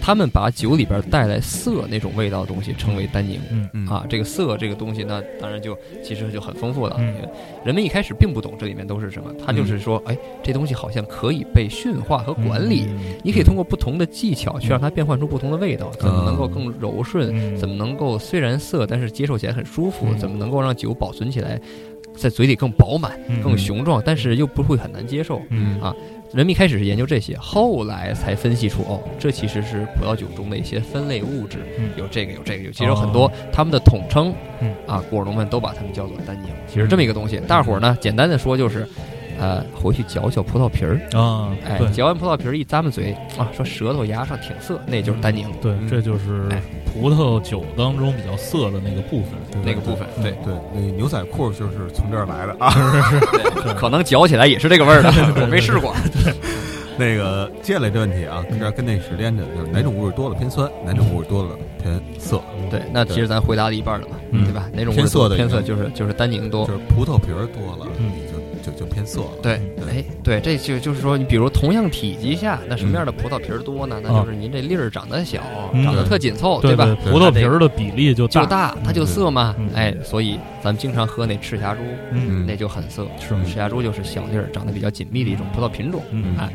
[0.01, 3.39] 他们把酒里边带来涩那种味道的东西称为单宁。
[3.51, 6.95] 嗯嗯啊，这个涩这个东西呢，当然就其实就很丰富了。
[6.99, 7.13] 嗯
[7.63, 12.87] 人们一开始并不懂这里面都是什么，他就是说，哎，这东西好像可以被驯化和管理。
[12.89, 17.29] 嗯你可以通过不同的技巧去让它变换出不同的味道，怎么能够更柔顺？
[17.31, 20.07] 嗯怎么能够虽然涩，但是接受起来很舒服？
[20.09, 21.61] 嗯怎么能够让酒保存起来，
[22.15, 25.39] 在嘴里更饱满、嗯更雄壮，但是又不会很难接受？
[25.49, 25.93] 嗯啊
[26.33, 31.89] 人们一开始是研究这些，后来才分析出，哦，这其实是葡萄酒中的一些分类物质，嗯。
[31.97, 34.73] 有这个有这个，有其实有很多他们的统称，嗯。
[34.87, 36.49] 啊，果农们都把它们叫做单宁。
[36.67, 38.87] 其实这么一个东西，大伙儿呢简单的说就是，
[39.41, 46.61] 呃，回去嚼嚼葡萄皮儿，啊，哎对，嚼完葡萄皮儿一咂巴嘴啊，说舌头牙上挺涩，那就是单宁对，嗯这就是哎
[46.93, 49.31] 葡萄酒当中比较涩的那个部分。
[49.65, 52.71] 那个部分，对，对，那牛仔裤就是从这儿来的啊。
[53.77, 55.11] 可能嚼起来也是这个味儿的，
[55.41, 55.93] 我没试过。
[56.97, 61.49] 那个接下来这问题啊，跟这跟那是连着的，就是哪种物质多了偏酸，哪种物质多了
[61.81, 62.39] 偏涩，
[62.69, 64.69] 对，那其实咱回答了一半了嘛，嗯对吧？
[64.73, 66.73] 哪种偏涩的偏涩就是就是单宁多就。
[66.73, 67.87] 是葡萄皮儿多了，
[68.63, 69.27] 就就就偏涩了。
[69.41, 73.99] 对，对哎，对，这就就是说，你比如同样体积下，那什么样的葡萄皮儿多呢？
[74.03, 75.41] 那就是您这粒儿长得小，
[75.73, 76.85] 嗯长得特紧凑，对吧？
[77.03, 79.69] 葡萄皮儿的比例就就大，它就涩嘛嗯。
[79.73, 81.81] 哎，所以咱们经常喝那赤霞珠，
[82.11, 83.07] 嗯那就很涩。
[83.19, 86.01] 是赤霞珠就是小粒儿、长得比较紧密的一种葡萄品种。
[86.11, 86.49] 嗯哎，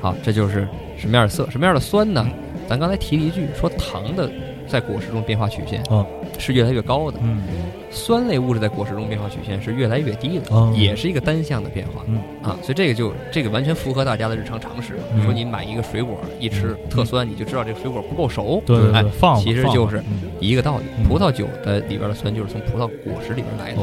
[0.00, 2.26] 好，这就是什么样的涩，什么样的酸呢？
[2.68, 4.28] 咱刚才提了一句，说糖的
[4.66, 6.06] 在果实中变化曲线哦
[6.38, 7.42] 是越来越高的，嗯
[7.90, 12.04] 酸类物质在果实中变化曲线是越来越低的，哦也是一个单向的变化。
[12.06, 14.98] 嗯啊，所以这个就这个完全符合大家的日常常识。
[15.14, 18.58] 嗯说你买一个水果一吃特酸，你就知道这个水果不够熟。
[18.58, 20.84] 哎对对对，放其实就是嗯一个道理。
[20.98, 23.82] 嗯葡萄酒的里边的酸就是从葡萄果实里边来的，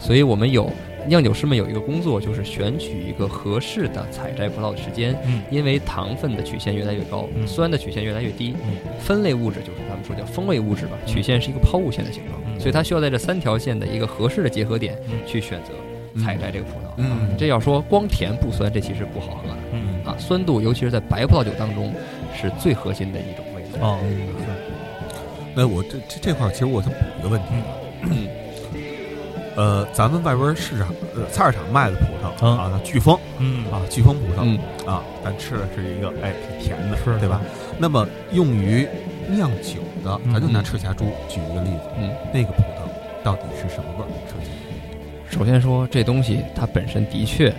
[0.00, 0.70] 所以我们有
[1.06, 5.42] 酿酒师们有一个工作，就是选取一个合适的采摘葡萄的时间，嗯。
[5.50, 7.46] 因为糖分的曲线越来越高，嗯。
[7.46, 8.76] 酸的曲线越来越低，嗯。
[8.98, 12.58] 分类物质就是咱们说叫风味物质吧，曲线是一个抛物线的形状，嗯。
[12.58, 15.18] 所以它需要在这三条线的一个合适的结合点嗯。
[15.26, 15.72] 去选择
[16.22, 16.92] 采摘这个葡萄。
[16.96, 17.36] 嗯。
[17.38, 20.04] 这要说光甜不酸，这其实不好喝的嗯。
[20.04, 20.16] 啊。
[20.18, 21.92] 酸度，尤其是在白葡萄酒当中，
[22.34, 23.88] 是最核心的一种味道。
[23.88, 23.98] 哦
[25.56, 27.46] 那我这这这块儿其实我想补一个问题，
[28.10, 28.26] 嗯
[29.56, 37.40] 呃，咱们外边市场呃菜市场卖的葡萄嗯啊，那飓风嗯啊，飓风葡萄嗯啊，咱吃的是一个哎挺甜的，是对吧？
[37.78, 38.86] 那么用于
[39.28, 44.08] 酿酒的，咱就拿嗯赤霞珠举一个例子，嗯，那个葡萄到底是什么味儿？
[44.28, 47.52] 首先，首先说这东西它本身的确，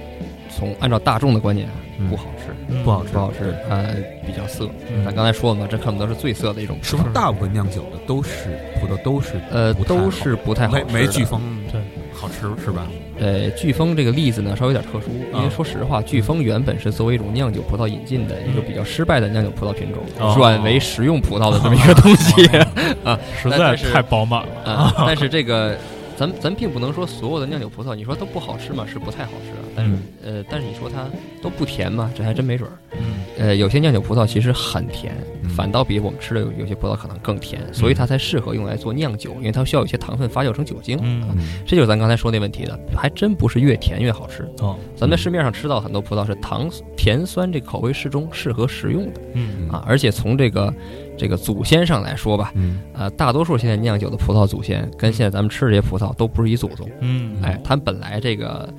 [0.55, 1.67] 从按照大众的观点
[1.99, 2.09] 嗯。
[2.09, 2.83] 不好吃，嗯。
[2.83, 3.11] 不好吃。
[3.13, 3.95] 不好吃，呃，
[4.25, 4.69] 比较涩。
[4.91, 5.03] 嗯。
[5.03, 6.77] 咱刚才说了嘛，这可不得是最涩的一种。
[6.77, 10.83] 葡萄，是不是大部分酿酒的都是葡萄都是呃，都是不太好没。
[11.01, 11.41] 没飓风
[11.71, 11.81] 对。
[12.17, 12.87] 好吃是吧？
[13.19, 20.33] 呃，飓风这个例子呢，稍微有点特殊，因为啊说实话，飓风原本是作为一种酿酒葡萄引进的一个比较失败的酿酒葡萄品种，哦。
[20.35, 22.47] 转为食用葡萄的这么一个东西。
[23.03, 23.19] 啊。
[23.41, 24.71] 实在是太饱满了。
[24.73, 25.77] 啊，但是这个，
[26.17, 29.67] 咱咱并不能说所有的酿酒葡萄，你说都不好吃嘛，是不太好吃啊。
[29.75, 29.91] 但是、
[30.25, 31.07] 呃，但是你说它
[31.41, 32.73] 都不甜嘛，这还真没准儿。
[32.97, 33.05] 嗯
[33.37, 35.13] 呃，有些酿酒葡萄其实很甜，
[35.43, 40.97] 嗯反倒比我们吃的有有些葡萄可能更甜，所以它才适合用来做酿酒，因为它需要有些糖分发酵成酒精。
[41.03, 44.43] 嗯啊这就是咱刚才说那问题的，还真不是越甜越好吃。
[44.59, 49.83] 哦咱们在市面上吃到很多葡萄是糖甜酸这口味适中，适合食用的嗯啊。
[49.85, 50.73] 而且从这个
[51.17, 56.89] 这个祖先上来说吧，嗯呃，大多数现在酿酒的葡萄祖先跟现在咱们吃的这些葡萄都不是一祖宗。
[57.01, 58.73] 嗯哎，它本来这个，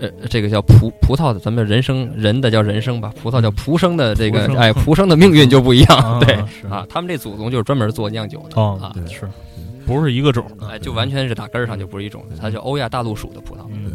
[0.00, 9.28] 呃，这个叫葡葡萄的，咱们人生人的叫人生吧，葡萄叫蒲生的这个哎，蒲生的命运就不一样，啊对是啊，他们这祖宗就是专门做酿酒的哦啊，对是
[9.86, 13.60] 不是一个种的哎，就完全是打根儿上就不是一种，它叫欧亚大陆属的葡萄。
[13.72, 13.92] 嗯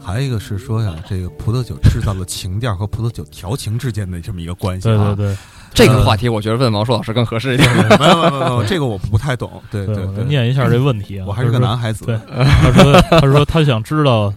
[0.00, 5.14] 还有一个是说呀，这个葡萄酒制造了情调和葡萄酒调情之间的这么一个关系啊。
[5.14, 5.36] 对对对
[5.74, 7.70] 这个话题我觉得问王硕老师更合适一点。
[7.98, 9.62] 没有没有没有，这个我不太懂。
[9.70, 12.06] 对对，念一下这问题啊，我还是个男孩子。
[12.06, 14.32] 对他说他说他想知道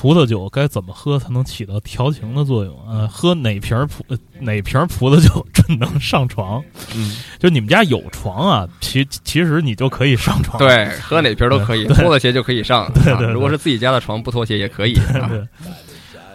[0.00, 3.06] 葡萄酒该怎么喝才能起到调情的作用啊？
[3.06, 6.64] 喝哪瓶葡呃哪瓶葡萄酒 真能上床？
[6.96, 10.56] 嗯，就你们家有床啊，其其实你就可以上床。
[10.58, 12.90] 对，喝哪瓶都可以，脱了鞋就可以上。
[12.94, 14.94] 对对对啊如果是自己家的床，不脱鞋也可以。
[14.94, 15.46] 啊对，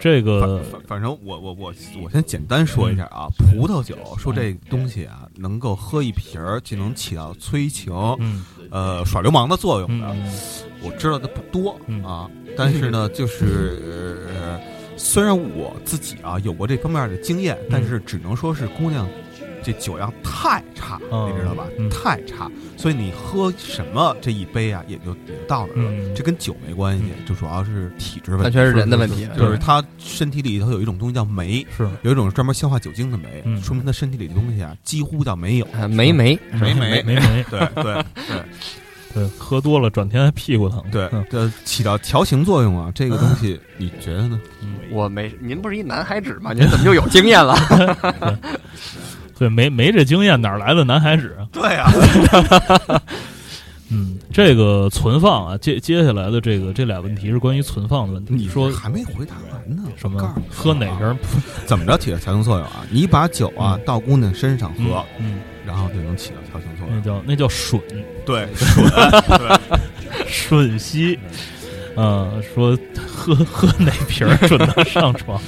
[0.06, 8.44] 这个反反反正我我我我先简单说一下啊，葡萄酒说这东西啊，能够喝一瓶儿就能起到催情、嗯。
[8.70, 10.32] 呃耍流氓的作用的，嗯。
[10.80, 12.30] 我知道的不多嗯啊。
[12.56, 14.60] 但是呢， 就是呃，
[14.96, 19.08] 虽然我自己啊有过这方面的经验，但是只能说是姑娘
[19.66, 21.90] 这酒量太差，哦你知道吧嗯？
[21.90, 25.88] 太差，所以你喝什么这一杯啊，也就也就到那了。
[25.90, 28.44] 嗯这跟酒没关系，就主要是体质问题。
[28.44, 29.28] 完全是人的问题。
[29.36, 35.66] 就是他身体里头有一种东西叫酶，是有一种专门消化酒精的酶，嗯说明他身体里的东西啊几乎叫没有。
[35.72, 38.04] 啊，没没没没没没对 对对
[39.14, 40.80] 对，喝多了转天还屁股疼。
[40.92, 41.10] 对
[41.64, 44.38] 起到调情作用啊，这个东西 你觉得呢？
[44.92, 46.52] 我没，您不是一男孩子吗？
[46.52, 47.56] 您怎么就有经验了？
[49.38, 51.46] 对，没没这经验，哪来的男孩子啊？
[51.52, 51.92] 对啊，
[53.90, 58.34] 嗯，这个存放啊，接接下来的这个这俩问题是关于存放的问题。
[58.34, 60.34] 你说还没回答完呢，什么？
[60.50, 61.16] 喝哪瓶儿？
[61.66, 62.84] 怎么着起到调情作用啊？
[62.90, 67.00] 你把酒啊倒姑娘身上喝，嗯，然后就能起到调情作用那。
[67.02, 67.80] 叫那叫吮
[68.24, 69.78] 对，吮，对，
[70.28, 71.18] 吮吸。
[71.98, 72.76] 嗯，说
[73.06, 75.40] 喝喝哪瓶儿准能上床？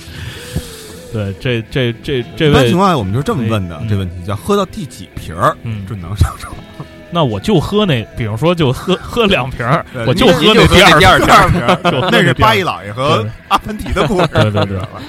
[1.13, 6.55] 对，这这这这位一般情，况下我们就是这么问的嗯，这问题叫喝到第几瓶儿嗯，准能上床？
[7.11, 14.27] 那我就喝那，比如说就喝喝两瓶儿，对我就喝那第二第二瓶儿，瓶儿就喝那是第二八一老爷和阿凡提的故事。
[14.29, 14.67] 对对对。
[14.67, 15.01] 知道吧？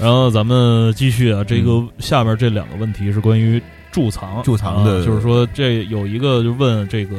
[0.00, 3.60] 然后咱们继续啊，这个下面这两个问题是关于
[3.90, 7.16] 贮藏，贮藏的啊就是说这有一个就问这个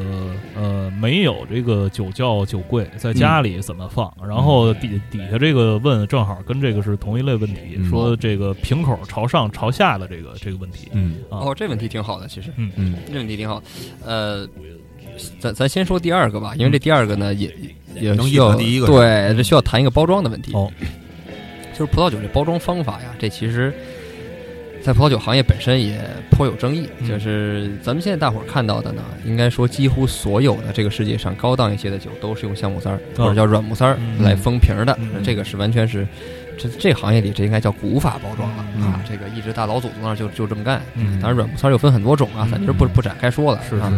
[0.55, 4.11] 呃没有这个酒窖酒柜在家里怎么放？
[4.27, 7.89] 然后底底下这个问正好跟这个是同一类问题，嗯。
[7.89, 11.15] 说这个瓶口朝上朝下的这个这个问题嗯。
[11.29, 12.71] 啊哦，这问题挺好的，其实嗯。
[12.75, 12.95] 嗯。
[13.11, 13.61] 这问题挺好。
[14.05, 14.47] 呃，
[15.39, 17.53] 咱咱先说第二个吧，因为这第二个呢也
[17.95, 20.53] 也能需要第一个对，这需要谈一个包装的问题。
[20.53, 20.71] 哦，
[21.73, 23.73] 就是葡萄酒这包装方法呀，这其实，
[24.81, 25.99] 在葡萄酒行业本身也
[26.31, 26.89] 颇有争议。
[26.99, 36.07] 嗯就是咱们现在大伙儿看到的呢，应该说几乎所有的这个世界上高档一些的酒都是用橡木塞儿哦或者叫软木塞儿嗯来封瓶儿的嗯，这个是完全是。
[36.61, 39.01] 这这行业里，这应该叫古法包装了、嗯啊！
[39.09, 40.81] 这个一直大老祖宗那儿就就这么干。
[40.95, 43.61] 嗯当然，软木塞儿又分很多种啊，咱这不不展开说了。
[43.69, 43.93] 是啊，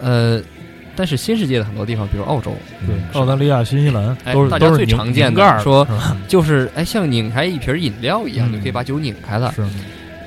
[0.00, 0.40] 呃，
[0.96, 2.56] 但是新世界的很多地方，比如澳洲，
[2.86, 5.86] 对，澳大利亚、新西兰哎大家最常见的说
[6.26, 9.54] 就是哎，像拧开一瓶饮料一样，嗯你可以把酒拧开了。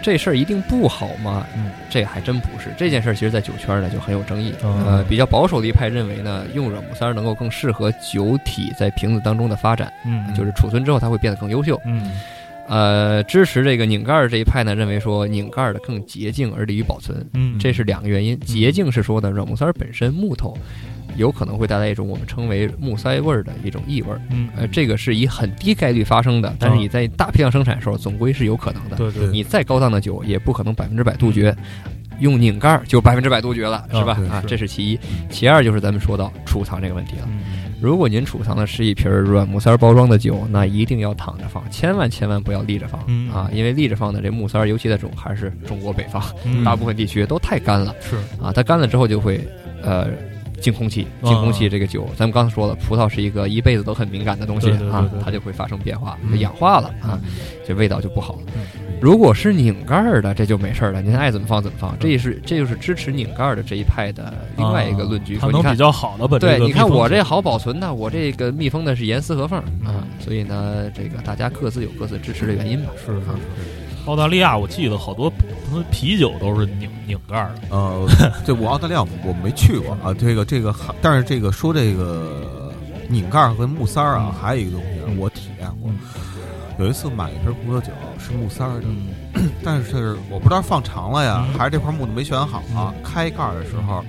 [0.04, 1.48] 是这事儿一定不好吗？
[1.56, 2.74] 嗯这还真不是。
[2.78, 4.54] 这件事儿其实，在酒圈呢就很有争议。
[4.62, 11.80] 哦呃，比较保守的一派认为呢，用软木塞儿能够更适合酒体在瓶子当中的发展，嗯就是储存之后它会变得更优秀。
[11.86, 12.20] 嗯
[12.68, 17.26] 呃，支持这个拧盖儿这一派呢，认为说拧盖儿的更洁净而利于保存。
[17.34, 18.40] 嗯这是两个原因。
[18.40, 20.58] 洁净是说呢，软木塞儿本身木头
[21.18, 24.22] 有可能会带来一种我们称为木塞味儿的一种异味儿。
[24.30, 28.98] 嗯呃，这个是以很低概率发生的，但是你在大批量生产的时候，总归是有可能的。
[28.98, 31.56] 对对你再高档的酒，也不可能百分之百杜绝。
[32.20, 34.14] 用拧盖儿就百分之百杜绝了，是吧？
[34.32, 35.00] 啊，这是其一。
[35.30, 37.28] 其二就是咱们说到储藏这个问题了。
[37.84, 43.50] 嗯如果您储藏的是一瓶儿软木塞儿包装的酒，那一定要躺着放，千万千万不要立着放、嗯啊！
[43.54, 48.54] 因为立着放的这木塞儿，尤其在中还是中国北方，嗯大部分地区都太干了是啊！
[48.54, 49.46] 它干了之后就会
[49.82, 50.08] 呃
[50.64, 57.20] 进空气，啊进空气这个酒，咱们刚才说了，葡萄是一个一辈子都很敏感的东西啊，它就会发生变化，嗯氧化了啊，
[57.68, 58.40] 这味道就不好。
[59.02, 61.94] 如果是拧盖儿的，这就没事儿了，您爱怎么放怎么放。
[62.00, 72.92] 这也是这就是支持拧盖儿的这一派的另外一个论据，说你看它能比较好的把这对，你看我这好保存呢，我这个密封的是严丝合缝啊，所以呢，这个大家各自有各自支持的原因吧。
[72.98, 73.83] 是是是。
[74.06, 75.32] 澳大利亚我记得好多
[75.90, 78.08] 啤酒都是拧拧盖儿的，呃，
[78.46, 82.72] 这我澳大利亚我我没去过啊，这个这个还，但是这个说这个
[83.08, 84.42] 拧盖儿和木塞儿啊，嗯。
[84.42, 86.00] 还有一个东西啊我体验过嗯。
[86.80, 89.50] 有一次买一瓶葡萄酒是木塞儿的，嗯。
[89.64, 91.58] 但是我不知道放长了呀，嗯。
[91.58, 92.94] 还是这块木头没选好啊。
[93.04, 94.04] 开盖儿的时候，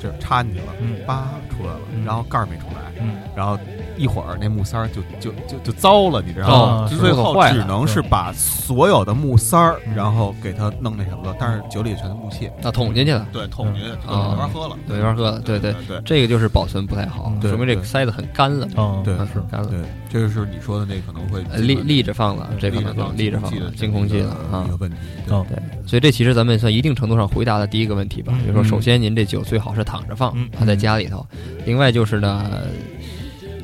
[0.00, 0.96] 这插进去了，嗯。
[1.06, 3.16] 叭出来了嗯，然后盖儿没出来，嗯。
[3.34, 3.58] 然后
[3.96, 6.54] 一会儿那木塞儿就就就就糟了，你知道吗？
[6.84, 15.40] 哦就最后只能是把所有的木塞儿，嗯然后给它弄那什么了，但是酒里全是木屑，那捅进去了，对，捅进去就啊没法喝了，对，没法喝了。
[15.40, 19.68] 对对，对这个就是保存不太好嗯，说明这个塞子很干了，嗯对嗯是干了。
[19.68, 19.78] 对，
[20.08, 24.64] 这个是你说的那可能会呃立立着放了，这可能立着放了，进空气了啊。
[24.66, 24.76] 一个。
[24.76, 24.96] 问题。
[25.26, 25.34] 对。
[25.34, 28.68] 哦对，所以这其实咱们算一定程度上回答了第一个问题吧，嗯就是说，嗯。
[28.76, 31.18] 首先您这酒最好是躺着放嗯，它在家里头；
[31.64, 32.50] 另外就是呢，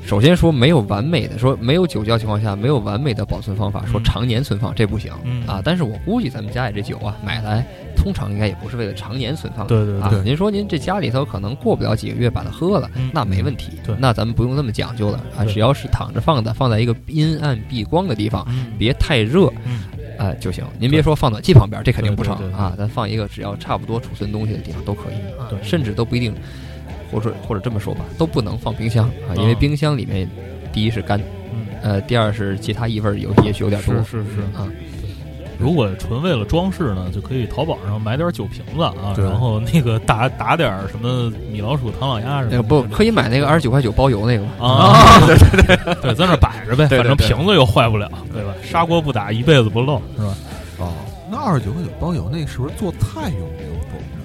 [0.04, 5.62] 首先说没有完美的，说没有酒窖情况下没有完美的保存方法，说嗯常年存放这不行嗯啊。
[5.64, 7.64] 但是我估计咱们家里这酒啊，买来
[7.96, 9.68] 通常应该也不是为了常年存放的。
[9.68, 13.72] 对对对您说您这家里头可能过不了几个月把它喝了，嗯那没问题。
[13.86, 19.84] 对那咱们不用那么讲究了啊，只要是躺着放的，放在一个阴暗避光的地方，嗯别太热，嗯
[20.18, 20.64] 啊就行。
[20.78, 22.74] 您别说放暖气旁边，这肯定不成啊。
[22.76, 26.34] 咱放一个只要差不多储存东西的地方都可以啊对，甚至都不一定，
[27.12, 30.28] 或者或者这么说吧，都不能放冰箱啊，因为嗯冰箱里面
[30.72, 31.20] 第一是干，
[31.52, 34.66] 嗯呃，第二是其他异味儿有也许有点多是是是啊。
[35.58, 42.50] 如果纯为了装饰呢，就可以淘宝上买点酒瓶子啊，然后那个打打点什么米老鼠、唐老鸭什么的。
[42.50, 44.52] 那个不可以买那个二十九块九包邮那个吗？
[44.58, 48.52] 啊， 对对对对，在那摆着呗，反正瓶子又坏不了，对吧？
[48.64, 50.34] 砂锅不打一辈子不漏，是吧？
[50.78, 50.92] 哦，
[51.30, 53.62] 那二十九块九包邮，那是不是做菜用的？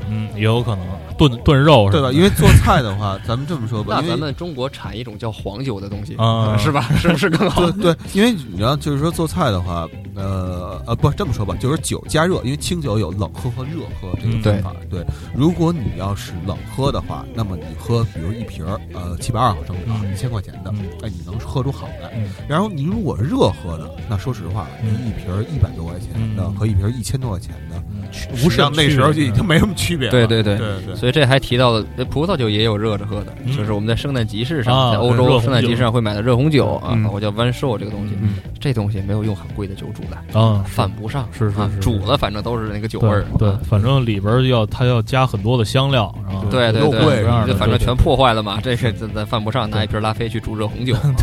[0.10, 0.80] 嗯，也有可能
[1.18, 2.12] 炖炖肉对吧？
[2.12, 6.82] 因为做菜的话，咱们这么说吧，那咱们中国产一种叫黄酒的东西啊 是吧？
[6.98, 7.70] 是不是更好？
[7.72, 14.74] 对对，因为你知道，就是说做菜的话，呃呃，不这么说吧，就是酒加热，因为清酒有冷喝和热喝这个嗯分法。
[14.90, 15.04] 对，
[15.36, 22.12] 如果你要是冷喝的话，那么你喝比如一瓶儿呃七百二毫升的嗯一千块钱的嗯，哎，你能喝出好来。
[22.16, 30.12] 嗯然后你如果是热喝的，那说实话，一瓶一百多块钱的嗯和一瓶一千多块钱的，嗯，实际上那时候就已经没什么区别了。
[30.12, 30.96] 对对对对对。
[31.08, 33.56] 所以这还提到了，呃葡萄酒也有热着喝的，嗯。
[33.56, 38.36] 就是我们在圣诞集市上，啊在欧洲圣诞集市上会买的热红酒啊嗯，我叫 One Show 这个东西，嗯。
[38.60, 43.60] 这东西没有用很贵的酒煮的，啊，犯不上，是是是，啊煮了反正都是那个酒味儿，对，啊。
[43.64, 46.14] 反正里边儿要它要加很多的香料，
[46.52, 51.16] 对对对反正全破坏了嘛，这个咱咱犯不上，拿一瓶拉菲去煮热红酒， 啊。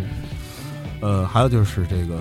[1.00, 2.18] 呃，还有就是这个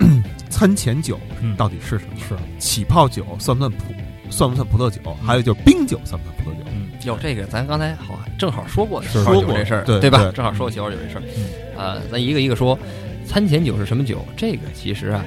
[0.50, 1.54] 餐前酒嗯。
[1.56, 2.16] 到底是什么？
[2.28, 2.34] 是。
[2.58, 3.92] 起泡酒算不算葡
[4.30, 5.00] 算不算葡萄酒？
[5.24, 6.60] 还有就是冰酒算不算葡萄酒？
[6.72, 10.30] 嗯有这个，咱刚才好正好说过说过酒这事儿，对吧？
[10.34, 11.44] 正好说过起泡酒这事儿嗯，
[11.76, 12.78] 呃，咱一个一个说。
[13.24, 14.24] 餐前酒是什么酒？
[14.36, 15.24] 这个其实啊，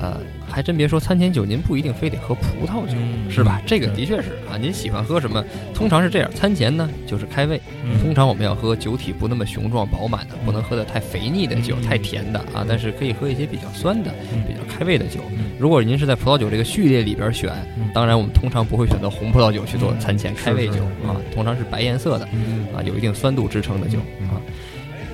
[0.00, 0.20] 呃，
[0.50, 3.60] 还真别说，餐前酒您不一定非得喝葡萄酒，嗯是吧？
[3.66, 5.44] 这个的确是啊，您喜欢喝什么？
[5.74, 15.50] 通常是这样，餐前呢就是开胃，嗯通常我们要喝酒体不那么雄壮饱满的，不能喝的太肥腻的酒、嗯太甜的啊，但是可以喝一些比较酸的、嗯比较开胃的酒嗯。
[15.58, 24.40] 如果您是在葡萄酒这个序列里边选，嗯当然我们通常不会选择红葡萄酒去做餐前开胃酒啊，通常是白颜色的嗯啊，有一定酸度支撑的酒嗯啊。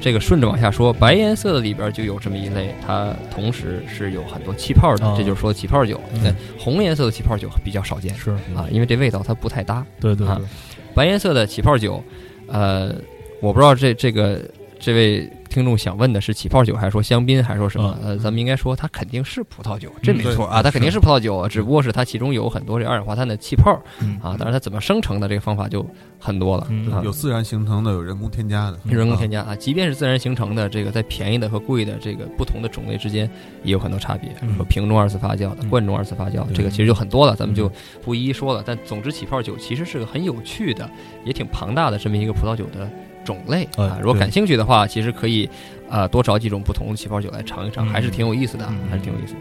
[0.02, 6.00] 这个顺着往下说，白颜色的里边就有这么一类，它同时是有很多气泡的，哦这就是说起泡酒。
[6.12, 9.76] 嗯那红颜色的起泡酒比较少见是啊，因为这味道它不太搭。
[9.76, 10.44] 啊对对对，
[10.92, 12.02] 白颜色的起泡酒，
[12.48, 12.92] 呃，
[13.40, 14.40] 我不知道这这个
[14.80, 17.94] 这位听众想问的是起泡酒，还是说香槟，还是说什么？
[18.02, 25.86] 呃，咱们应该说它肯定是葡萄酒，这没错啊，它肯定是葡萄酒，只不过是它其中有很多这二氧化碳的气泡嗯啊，当然它怎么生成的这个方法就
[26.18, 26.66] 很多了
[27.04, 27.10] 有。
[27.12, 28.78] 自然形成的，有人工添加的。
[28.84, 33.30] 人工添加啊，即便是自然形成的，这个在便宜的和贵的这个不同的种类之间
[33.62, 34.30] 也有很多差别。
[34.40, 37.72] 嗯说瓶中二次发酵的、嗯罐中二次发酵这个其实就很多了，咱们就嗯
[38.02, 38.62] 不一一说了。
[38.64, 40.88] 但总之，起泡酒其实是个很有趣的，
[41.24, 42.90] 也挺庞大的这么一个葡萄酒的
[43.24, 43.98] 种类哎啊。
[44.00, 45.48] 如果感兴趣的话，其实可以
[45.90, 49.40] 啊多找几种不同的气泡酒来尝一尝，嗯还是挺有意思的还是挺有意思的。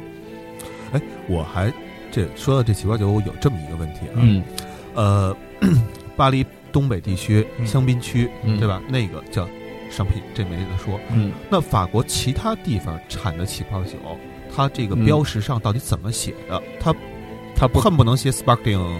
[0.93, 1.71] 哎，我还
[2.11, 4.43] 这说到这起泡酒，我有这么一个问题啊，嗯
[4.93, 5.36] 呃，
[6.17, 8.82] 巴黎东北地区嗯香槟区，嗯对吧？
[8.89, 9.47] 那个叫
[9.89, 10.99] 商品，这没得说。
[11.13, 13.93] 嗯，那法国其他地方产的起泡酒，
[14.53, 16.61] 它这个嗯标识上到底怎么写的？
[16.79, 16.93] 它
[17.55, 18.99] 它不恨不能写 sparkling，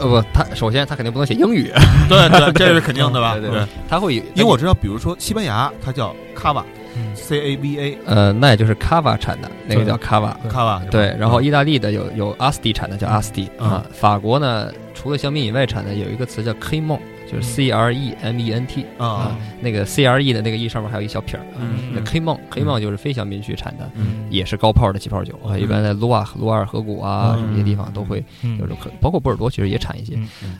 [0.00, 1.70] 呃不，他首先他肯定不能写英语，
[2.08, 3.36] 对对，这是肯定的吧？
[3.36, 6.62] 对对，他会有因为我知道，比如说西班牙，它叫 cava，
[6.96, 7.14] 嗯。
[7.14, 10.34] C A V A 呃，那也就是 Cava 产的那个叫 Cava。
[10.48, 13.70] cava 对，然后意大利的有有阿斯蒂产的叫阿斯蒂嗯。
[13.70, 16.98] 啊，法国呢除了香槟以外产的有一个词叫 Cremant，
[17.30, 22.38] 就是 C R E M E N T 啊，那个 C R E 的那个 E 上面还有一小撇儿啊，嗯那 Cremant
[22.50, 24.26] Cremant 就是非香槟区产的，嗯。
[24.30, 28.58] 也是高泡的起泡酒啊，一般在卢瓦卢瓦尔河谷啊嗯这些地方都会嗯。
[28.58, 28.66] 有
[29.00, 30.18] 包括波尔多其实也产一些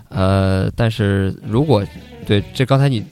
[0.09, 1.85] 呃，但是如果
[2.27, 3.05] 对这刚才你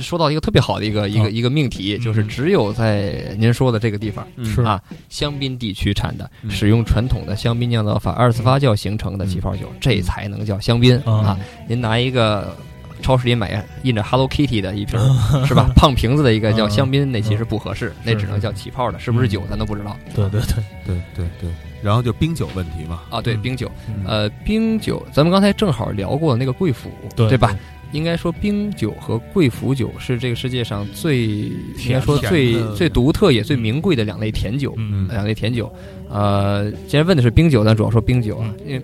[0.00, 2.28] 说到一个特别好的一个一个啊一个命题，就是嗯。
[2.28, 4.26] 只有在您说的这个地方。
[4.64, 6.50] 啊，香槟地区产的，嗯。
[6.50, 11.38] 使用传统的香槟酿造法二次发酵形成的起泡酒，这才能叫香槟啊啊！
[11.68, 12.56] 您拿一个
[13.04, 14.98] 超市里买印着 Hello Kitty 的一瓶
[15.46, 15.70] 是吧？
[15.76, 19.94] 胖瓶子的一个叫香槟，那其实不合适，那只能叫起泡的，是不是酒咱都不知道。
[20.14, 21.50] 对对对，对对对，
[21.82, 23.20] 然后就冰酒问题嘛，啊。
[23.20, 23.42] 对，嗯。
[23.42, 24.04] 冰酒，嗯。
[24.06, 27.54] 呃，冰酒，咱们刚才正好聊过那个贵腐，对对吧？？
[27.92, 34.74] 应该说，冰酒和贵腐酒是这个世界上最应该说最最独特也最名贵的两类甜酒。
[34.78, 35.06] 嗯。
[35.08, 35.70] 两类甜酒，
[36.08, 38.82] 呃，既然问的是冰酒，咱主要说冰酒啊，因为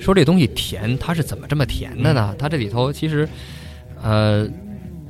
[0.00, 2.34] 说这东西甜，它是怎么这么甜的呢？
[2.38, 3.28] 它这里头其实，
[4.02, 4.48] 呃，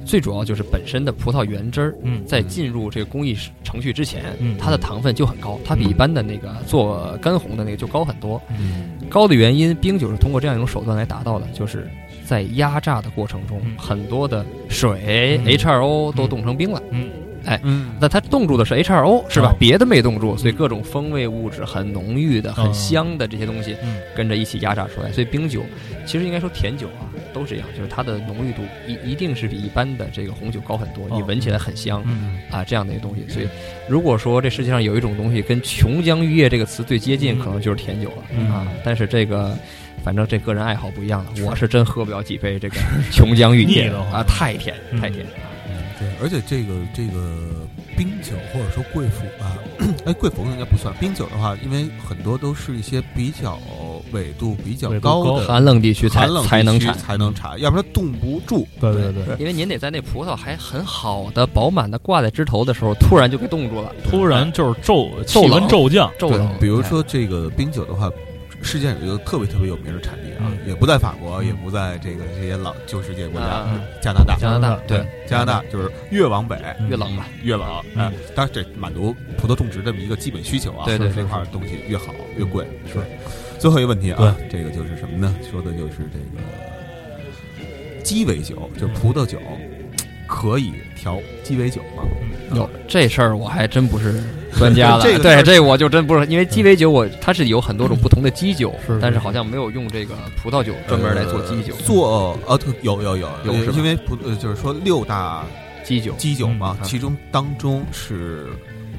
[0.05, 8.41] 最主要就是本身的葡萄原汁儿，嗯在进入这个工艺程序之前，嗯它的糖分就很高，它比一般的那个做干红的那个就高很多。
[8.59, 11.89] 嗯高的原因，冰酒是通过这样一种手段来达到的，就是
[12.25, 16.83] 在压榨的过程中，嗯很多的水、嗯 H2O 都冻成冰了。
[16.91, 17.11] 嗯
[17.63, 19.57] 嗯那它冻住的是 H2O 是吧哦？
[19.59, 25.11] 别的没冻住，所以各种风味物质很浓郁的、很哦香的这些东西嗯跟着一起压榨出来。
[25.13, 25.65] 所以冰酒
[26.07, 33.25] 其实应该说甜酒啊都这样，就是它的浓郁度一一定是比一般的这个红酒高很多，哦你闻起来很香嗯啊这样的一个东西。
[33.33, 33.49] 所以
[33.89, 38.67] 如果说这世界上有一种东西跟琼浆玉液这个词最接近，嗯可能就是甜酒了嗯啊。
[38.85, 39.57] 但是这个。
[40.03, 42.77] 反正这个人爱好不一样了，我是真喝不了几杯这个
[43.13, 45.27] 琼浆玉液 啊，太甜嗯太甜。
[46.01, 47.37] 对，而且这个这个
[47.95, 49.59] 冰酒或者说贵腐吧，
[50.07, 53.59] 哎，贵腐应该不算冰酒的话，因为很多都是一些比较
[54.11, 58.67] 纬度比较高高的寒冷地区才冷才能产，才能产，要不然冻不住。
[58.81, 68.11] 对对对，因为您得在那葡萄还很好的、饱满的挂在枝头的时候，突然就给冻住了，突然就是骤气骤冷温骤降，骤冷。，比如说这个冰酒的话，
[68.63, 70.59] 世界上有一个特别特别有名的产地啊，嗯。
[70.67, 71.47] 也不在法国，嗯。
[71.47, 74.37] 也不在这个这些老旧世界国家，啊加拿大。
[74.37, 75.05] 加拿大对。
[75.27, 76.89] 加拿大就是越往北嗯。
[76.89, 78.03] 越冷吧，越冷，嗯。
[78.03, 82.67] 哎，当然这满足葡萄种植这么一个基本需求啊，对对这块东西越好越贵。
[82.87, 82.99] 是。
[83.59, 85.35] 最后一个问题啊，这个就是什么呢？
[85.51, 89.39] 说的就是这个鸡尾酒，就是葡萄酒，
[90.31, 92.05] 可以调鸡尾酒吗？
[92.55, 94.23] 有这事儿我还真不是
[94.57, 95.03] 专家了。
[95.05, 101.75] 这个对儿这我就真不是，因为鸡尾酒我它是有很多种不同的基酒是，但是好像没有用这个葡萄酒专门来做基酒。
[101.85, 105.45] 做呃有有有有因为葡呃就是说六大
[105.83, 108.47] 基酒，基酒嘛，嗯其中当中是。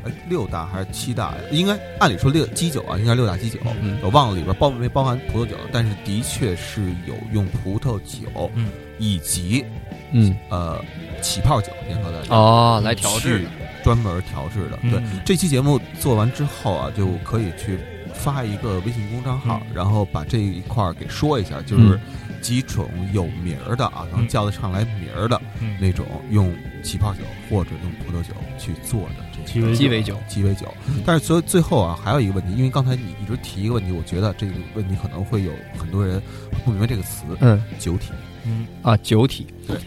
[0.04, 1.38] 哎，六大还是七大呀？
[1.52, 3.60] 应该按理说六基酒啊，应该是六大基酒。
[3.84, 9.64] 嗯我忘了里边包没包含葡萄酒，但是的确是有用葡萄酒，嗯以及
[10.12, 10.84] 嗯，呃
[11.22, 13.46] 起泡酒联合的哦，来调制，
[13.84, 14.78] 专门调制的。
[14.82, 17.80] 对，嗯这期节目做完之后啊，就可以去
[18.14, 22.00] 发一个微信公众号，然后把这一块儿给说一下，就是
[22.42, 25.78] 几种有名儿的啊，能叫得上来名儿的嗯。
[25.80, 26.54] 那种用
[26.84, 27.20] 起泡酒
[27.50, 30.68] 或者用葡萄酒去做的这鸡尾鸡尾酒，鸡尾酒。
[31.06, 36.22] 但是最最后啊，还有一个问题，因为刚才你一直提一个问题，我觉得这个问题可能会有很多人
[36.64, 37.94] 不明白这个词嗯“酒。
[37.94, 38.12] 体
[38.46, 38.68] 嗯。
[38.82, 39.78] 啊，酒体，对。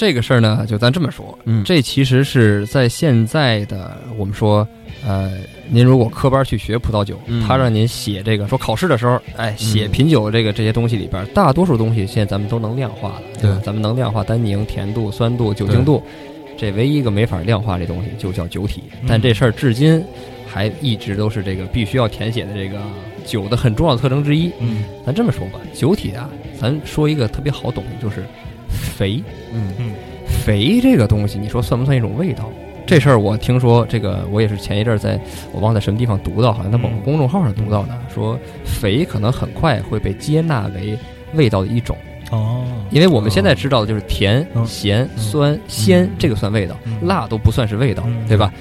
[0.00, 1.62] 这个事儿呢，就咱这么说，嗯。
[1.62, 4.66] 这其实是在现在的我们说，
[5.06, 5.32] 呃，
[5.68, 7.46] 您如果科班去学葡萄酒，嗯。
[7.46, 13.50] 他让您写这个说考试的时候，哎，写品酒这个这些东西里边，大多数东西现在咱们都能量化了，对。
[13.50, 13.60] 吧？
[13.62, 16.02] 咱们能量化单宁、甜度、酸度、酒精度，
[16.56, 18.84] 这唯一一个没法量化这东西就叫酒体。
[19.02, 19.06] 嗯。
[19.06, 20.02] 但这事儿至今
[20.48, 22.80] 还一直都是这个必须要填写的这个
[23.26, 24.50] 酒的很重要的特征之一。
[24.60, 24.82] 嗯。
[25.04, 28.24] 咱这么说吧，酒体啊，咱说一个特别好懂的，就是
[28.70, 29.22] 肥。”。
[29.52, 29.92] 嗯嗯
[30.44, 32.50] 肥这个东西，你说算不算一种味道？
[32.86, 35.20] 这事儿我听说，这个我也是前一阵儿在
[35.52, 40.98] 我忘在什么地方读到，好像在某个嗯公众号上读到的，说肥可能很快会被接纳为
[41.34, 41.96] 味道的一种，
[42.30, 48.52] 哦，因为我们现在知道的就是甜、嗯咸、嗯酸、鲜嗯，这个算味道，嗯辣都不算是味道，嗯对吧？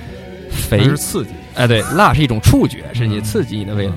[0.52, 3.94] 肥，是刺激，哎，对，辣是一种触觉，是你嗯刺激你的味道。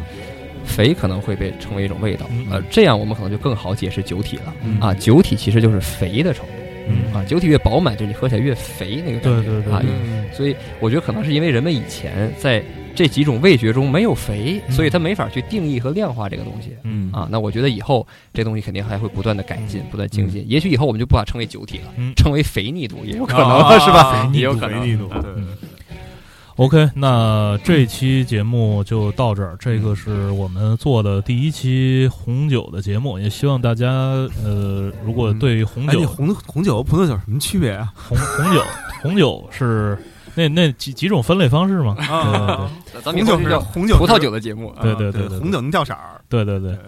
[0.73, 4.55] 肥可能会被称为一种味道，嗯呃，这样我们可能就更好解释酒体了。
[4.65, 6.53] 嗯啊，酒体其实就是肥的程度
[6.89, 9.31] 嗯啊，酒体越饱满，就是你喝起来越肥那个感觉。
[9.31, 12.63] 啊对对对对，嗯所以我觉得可能是因为人们以前在
[12.95, 17.29] 这几种味觉中没有肥，嗯所以他没法去定义和量化这个东西嗯啊。
[17.31, 20.45] 那我觉得以后这东西肯定还会不断的改进，不断精进。
[20.49, 24.23] 也许以后我们就不把它称为酒体了，嗯称为肥腻度也有可能，啊是吧？
[24.25, 24.79] 肥腻也有可能。
[24.79, 25.49] 度肥腻度啊对嗯
[26.57, 29.57] OK，那这期节目就到这儿。
[29.59, 33.89] 这个是我们做的第一期红酒的节目，也希望大家
[34.45, 37.93] 呃，如果对红哎，酒、你红红酒和葡萄酒有什么区别啊？
[37.97, 38.63] 红红酒
[39.01, 39.97] 红酒是
[40.35, 41.97] 那那几几种分类方式吗？
[41.99, 42.71] 啊，
[43.03, 44.83] 咱们以红酒是叫红酒葡萄酒的节目啊。
[44.83, 46.73] 对对对红酒能掉色儿，对对对。
[46.73, 46.79] 对，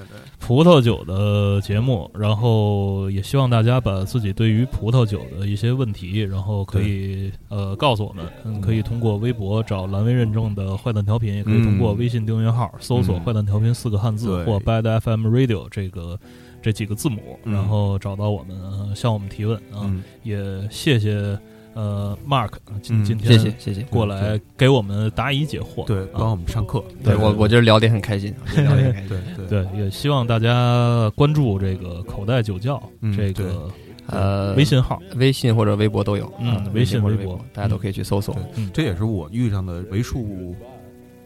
[0.41, 14.45] 葡萄酒的节目，然后也希望大家把自己对于葡萄酒的一些问题，然后可以呃告诉我们，嗯，可以通过微博找蓝微认证的坏蛋调频，也可以通过微信订阅号搜索嗯“坏蛋调频”四个汉字对。
[14.45, 16.19] 或 “bad FM Radio” 这个
[16.63, 17.55] 这几个字母，嗯。
[17.55, 19.81] 然后找到我们，呃向我们提问啊。
[19.85, 20.37] 嗯，也
[20.71, 21.39] 谢谢
[21.75, 22.51] 呃 Mark
[22.83, 23.83] 今天谢谢谢谢。
[23.91, 29.09] 过来给我们答疑解惑，对，帮啊我们上课，对我我今儿聊得很开心， 聊得很开心。
[29.09, 33.69] 对对，对，也希望大家关注这个口袋酒窖、嗯这个
[34.07, 35.01] 呃，微信号。
[35.17, 38.37] 微信或者微博都有，嗯啊微信或者微博大家都可以去搜索。
[38.55, 40.55] 嗯，这也是我遇上的为数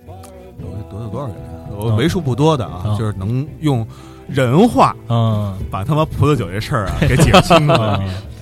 [0.06, 1.68] 得得有多少人啊？
[1.76, 3.86] 我啊为数不多的啊，啊就是能用
[4.28, 8.00] 人话嗯把他妈葡萄酒这事儿啊给解清了。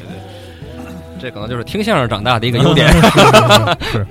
[1.16, 2.86] 啊，这可能就是听相声长大的一个优点。
[3.80, 4.06] 是，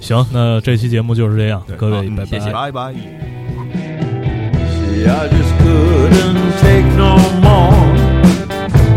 [0.00, 2.70] 行，那这期节目就是这样对，各位谢谢拜。
[2.70, 2.92] 拜拜。
[2.92, 2.98] See,
[5.06, 7.72] I just couldn't take no more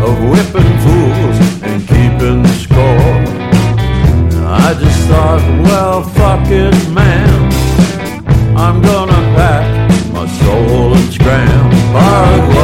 [0.02, 3.24] of whipping fools and keeping score.
[4.46, 7.50] I just thought, well, fuck it, man.
[8.56, 9.64] I'm gonna pack
[10.12, 12.54] my soul and scram Paraguay.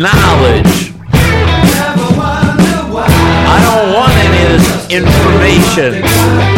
[0.00, 0.94] Knowledge.
[3.52, 6.49] I don't want any of this information.